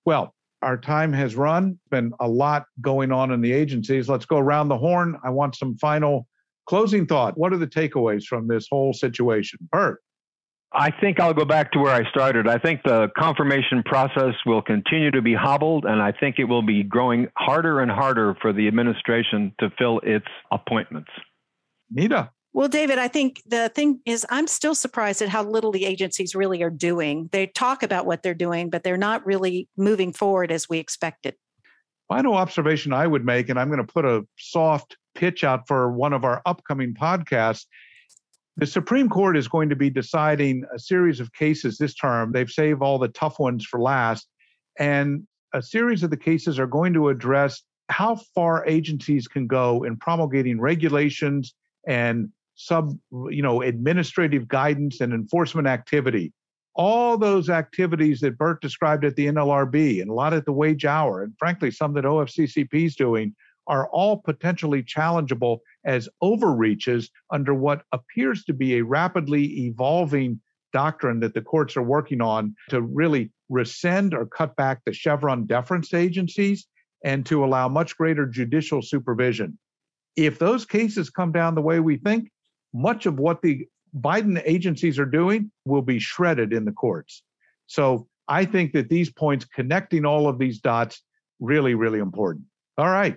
Well, 0.04 0.34
our 0.62 0.76
time 0.76 1.12
has 1.12 1.36
run. 1.36 1.78
Been 1.90 2.12
a 2.20 2.28
lot 2.28 2.64
going 2.80 3.12
on 3.12 3.30
in 3.30 3.40
the 3.40 3.52
agencies. 3.52 4.08
Let's 4.08 4.26
go 4.26 4.38
around 4.38 4.68
the 4.68 4.78
horn. 4.78 5.16
I 5.24 5.30
want 5.30 5.56
some 5.56 5.76
final 5.76 6.26
closing 6.66 7.06
thought. 7.06 7.36
What 7.38 7.52
are 7.52 7.58
the 7.58 7.66
takeaways 7.66 8.24
from 8.24 8.48
this 8.48 8.66
whole 8.70 8.92
situation? 8.92 9.58
Burt. 9.70 10.02
I 10.72 10.90
think 10.90 11.20
I'll 11.20 11.32
go 11.32 11.44
back 11.44 11.72
to 11.72 11.78
where 11.78 11.94
I 11.94 12.08
started. 12.10 12.48
I 12.48 12.58
think 12.58 12.82
the 12.82 13.08
confirmation 13.16 13.82
process 13.84 14.34
will 14.44 14.60
continue 14.60 15.10
to 15.12 15.22
be 15.22 15.32
hobbled, 15.32 15.84
and 15.84 16.02
I 16.02 16.12
think 16.12 16.36
it 16.38 16.44
will 16.44 16.62
be 16.62 16.82
growing 16.82 17.28
harder 17.36 17.80
and 17.80 17.90
harder 17.90 18.36
for 18.42 18.52
the 18.52 18.66
administration 18.66 19.54
to 19.60 19.70
fill 19.78 20.00
its 20.02 20.26
appointments. 20.50 21.10
Nita. 21.90 22.30
Well, 22.56 22.68
David, 22.68 22.98
I 22.98 23.08
think 23.08 23.42
the 23.44 23.68
thing 23.68 24.00
is, 24.06 24.24
I'm 24.30 24.46
still 24.46 24.74
surprised 24.74 25.20
at 25.20 25.28
how 25.28 25.42
little 25.42 25.72
the 25.72 25.84
agencies 25.84 26.34
really 26.34 26.62
are 26.62 26.70
doing. 26.70 27.28
They 27.30 27.48
talk 27.48 27.82
about 27.82 28.06
what 28.06 28.22
they're 28.22 28.32
doing, 28.32 28.70
but 28.70 28.82
they're 28.82 28.96
not 28.96 29.26
really 29.26 29.68
moving 29.76 30.10
forward 30.10 30.50
as 30.50 30.66
we 30.66 30.78
expected. 30.78 31.34
Final 32.08 32.32
observation 32.32 32.94
I 32.94 33.06
would 33.06 33.26
make, 33.26 33.50
and 33.50 33.58
I'm 33.58 33.68
going 33.68 33.86
to 33.86 33.92
put 33.92 34.06
a 34.06 34.26
soft 34.38 34.96
pitch 35.14 35.44
out 35.44 35.68
for 35.68 35.92
one 35.92 36.14
of 36.14 36.24
our 36.24 36.40
upcoming 36.46 36.94
podcasts, 36.94 37.66
the 38.56 38.64
Supreme 38.64 39.10
Court 39.10 39.36
is 39.36 39.48
going 39.48 39.68
to 39.68 39.76
be 39.76 39.90
deciding 39.90 40.64
a 40.74 40.78
series 40.78 41.20
of 41.20 41.30
cases 41.34 41.76
this 41.76 41.94
term. 41.94 42.32
They've 42.32 42.48
saved 42.48 42.80
all 42.80 42.98
the 42.98 43.08
tough 43.08 43.38
ones 43.38 43.66
for 43.66 43.78
last. 43.78 44.28
And 44.78 45.26
a 45.52 45.60
series 45.60 46.02
of 46.02 46.08
the 46.08 46.16
cases 46.16 46.58
are 46.58 46.66
going 46.66 46.94
to 46.94 47.10
address 47.10 47.60
how 47.90 48.16
far 48.34 48.64
agencies 48.66 49.28
can 49.28 49.46
go 49.46 49.82
in 49.82 49.98
promulgating 49.98 50.58
regulations 50.58 51.52
and 51.86 52.30
sub, 52.56 52.92
you 53.30 53.42
know, 53.42 53.62
administrative 53.62 54.48
guidance 54.48 55.00
and 55.00 55.12
enforcement 55.12 55.68
activity. 55.68 56.32
All 56.74 57.16
those 57.16 57.48
activities 57.48 58.20
that 58.20 58.36
Burt 58.36 58.60
described 58.60 59.04
at 59.04 59.16
the 59.16 59.28
NLRB 59.28 60.02
and 60.02 60.10
a 60.10 60.14
lot 60.14 60.34
at 60.34 60.44
the 60.44 60.52
wage 60.52 60.84
hour, 60.84 61.22
and 61.22 61.32
frankly, 61.38 61.70
some 61.70 61.94
that 61.94 62.04
OFCCP 62.04 62.74
is 62.74 62.96
doing, 62.96 63.34
are 63.66 63.88
all 63.88 64.18
potentially 64.18 64.82
challengeable 64.82 65.58
as 65.84 66.08
overreaches 66.22 67.10
under 67.30 67.54
what 67.54 67.82
appears 67.92 68.44
to 68.44 68.52
be 68.52 68.76
a 68.76 68.84
rapidly 68.84 69.66
evolving 69.66 70.40
doctrine 70.72 71.20
that 71.20 71.34
the 71.34 71.40
courts 71.40 71.76
are 71.76 71.82
working 71.82 72.20
on 72.20 72.54
to 72.68 72.82
really 72.82 73.30
rescind 73.48 74.12
or 74.12 74.26
cut 74.26 74.54
back 74.56 74.80
the 74.84 74.92
Chevron 74.92 75.46
deference 75.46 75.94
agencies 75.94 76.66
and 77.04 77.24
to 77.26 77.44
allow 77.44 77.68
much 77.68 77.96
greater 77.96 78.26
judicial 78.26 78.82
supervision. 78.82 79.58
If 80.16 80.38
those 80.38 80.64
cases 80.64 81.10
come 81.10 81.32
down 81.32 81.54
the 81.54 81.62
way 81.62 81.80
we 81.80 81.96
think, 81.96 82.30
much 82.76 83.06
of 83.06 83.18
what 83.18 83.42
the 83.42 83.66
Biden 83.98 84.40
agencies 84.44 84.98
are 84.98 85.06
doing 85.06 85.50
will 85.64 85.82
be 85.82 85.98
shredded 85.98 86.52
in 86.52 86.64
the 86.64 86.72
courts. 86.72 87.22
So 87.66 88.06
I 88.28 88.44
think 88.44 88.72
that 88.72 88.88
these 88.88 89.10
points, 89.10 89.44
connecting 89.44 90.04
all 90.04 90.28
of 90.28 90.38
these 90.38 90.60
dots, 90.60 91.02
really, 91.40 91.74
really 91.74 91.98
important. 91.98 92.44
All 92.76 92.90
right. 92.90 93.16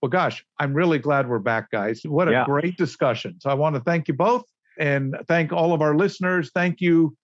Well, 0.00 0.10
gosh, 0.10 0.44
I'm 0.58 0.74
really 0.74 0.98
glad 0.98 1.28
we're 1.28 1.38
back, 1.38 1.70
guys. 1.70 2.02
What 2.04 2.28
a 2.28 2.32
yeah. 2.32 2.44
great 2.44 2.76
discussion. 2.76 3.36
So 3.40 3.50
I 3.50 3.54
want 3.54 3.76
to 3.76 3.82
thank 3.82 4.08
you 4.08 4.14
both 4.14 4.44
and 4.78 5.16
thank 5.28 5.52
all 5.52 5.72
of 5.72 5.82
our 5.82 5.96
listeners. 5.96 6.50
Thank 6.54 6.80
you. 6.80 7.16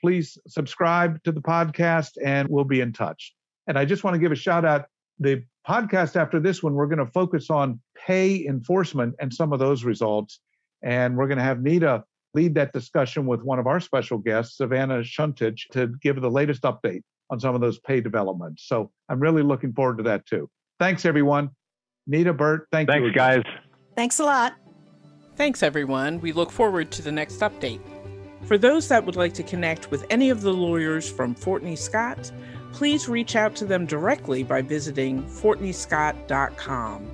Please 0.00 0.38
subscribe 0.46 1.22
to 1.24 1.32
the 1.32 1.40
podcast 1.40 2.10
and 2.24 2.48
we'll 2.48 2.64
be 2.64 2.80
in 2.80 2.92
touch. 2.92 3.34
And 3.66 3.78
I 3.78 3.84
just 3.84 4.04
want 4.04 4.14
to 4.14 4.18
give 4.18 4.32
a 4.32 4.36
shout 4.36 4.64
out. 4.64 4.86
The 5.18 5.44
podcast 5.66 6.16
after 6.16 6.40
this 6.40 6.62
one, 6.62 6.74
we're 6.74 6.88
going 6.88 7.04
to 7.04 7.12
focus 7.12 7.50
on 7.50 7.80
pay 7.96 8.46
enforcement 8.46 9.14
and 9.20 9.32
some 9.32 9.52
of 9.52 9.58
those 9.58 9.84
results. 9.84 10.40
And 10.84 11.16
we're 11.16 11.26
going 11.26 11.38
to 11.38 11.44
have 11.44 11.62
Nita 11.62 12.04
lead 12.34 12.54
that 12.54 12.72
discussion 12.72 13.26
with 13.26 13.42
one 13.42 13.58
of 13.58 13.66
our 13.66 13.80
special 13.80 14.18
guests, 14.18 14.58
Savannah 14.58 15.00
Shuntich, 15.00 15.68
to 15.72 15.88
give 16.02 16.20
the 16.20 16.30
latest 16.30 16.62
update 16.62 17.02
on 17.30 17.40
some 17.40 17.54
of 17.54 17.60
those 17.60 17.78
pay 17.80 18.00
developments. 18.00 18.66
So 18.66 18.90
I'm 19.08 19.18
really 19.18 19.42
looking 19.42 19.72
forward 19.72 19.96
to 19.98 20.04
that 20.04 20.26
too. 20.26 20.48
Thanks, 20.78 21.04
everyone. 21.04 21.50
Nita, 22.06 22.32
Burt, 22.34 22.68
thank 22.70 22.88
Thanks, 22.88 23.06
you. 23.06 23.12
Thanks, 23.14 23.46
guys. 23.46 23.60
Thanks 23.96 24.18
a 24.18 24.24
lot. 24.24 24.54
Thanks, 25.36 25.62
everyone. 25.62 26.20
We 26.20 26.32
look 26.32 26.50
forward 26.50 26.90
to 26.92 27.02
the 27.02 27.12
next 27.12 27.40
update. 27.40 27.80
For 28.42 28.58
those 28.58 28.88
that 28.88 29.04
would 29.04 29.16
like 29.16 29.32
to 29.34 29.42
connect 29.42 29.90
with 29.90 30.04
any 30.10 30.28
of 30.28 30.42
the 30.42 30.52
lawyers 30.52 31.10
from 31.10 31.34
Fortney 31.34 31.78
Scott, 31.78 32.30
please 32.72 33.08
reach 33.08 33.36
out 33.36 33.56
to 33.56 33.64
them 33.64 33.86
directly 33.86 34.42
by 34.42 34.60
visiting 34.60 35.22
fortneyscott.com. 35.22 37.10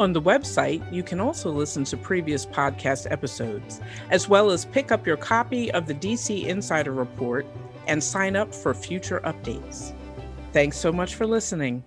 On 0.00 0.14
the 0.14 0.22
website, 0.22 0.80
you 0.90 1.02
can 1.02 1.20
also 1.20 1.50
listen 1.50 1.84
to 1.84 1.94
previous 1.94 2.46
podcast 2.46 3.06
episodes, 3.12 3.82
as 4.08 4.30
well 4.30 4.50
as 4.50 4.64
pick 4.64 4.90
up 4.90 5.06
your 5.06 5.18
copy 5.18 5.70
of 5.72 5.86
the 5.86 5.92
DC 5.92 6.46
Insider 6.46 6.92
Report 6.92 7.44
and 7.86 8.02
sign 8.02 8.34
up 8.34 8.54
for 8.54 8.72
future 8.72 9.20
updates. 9.24 9.92
Thanks 10.54 10.78
so 10.78 10.90
much 10.90 11.16
for 11.16 11.26
listening. 11.26 11.84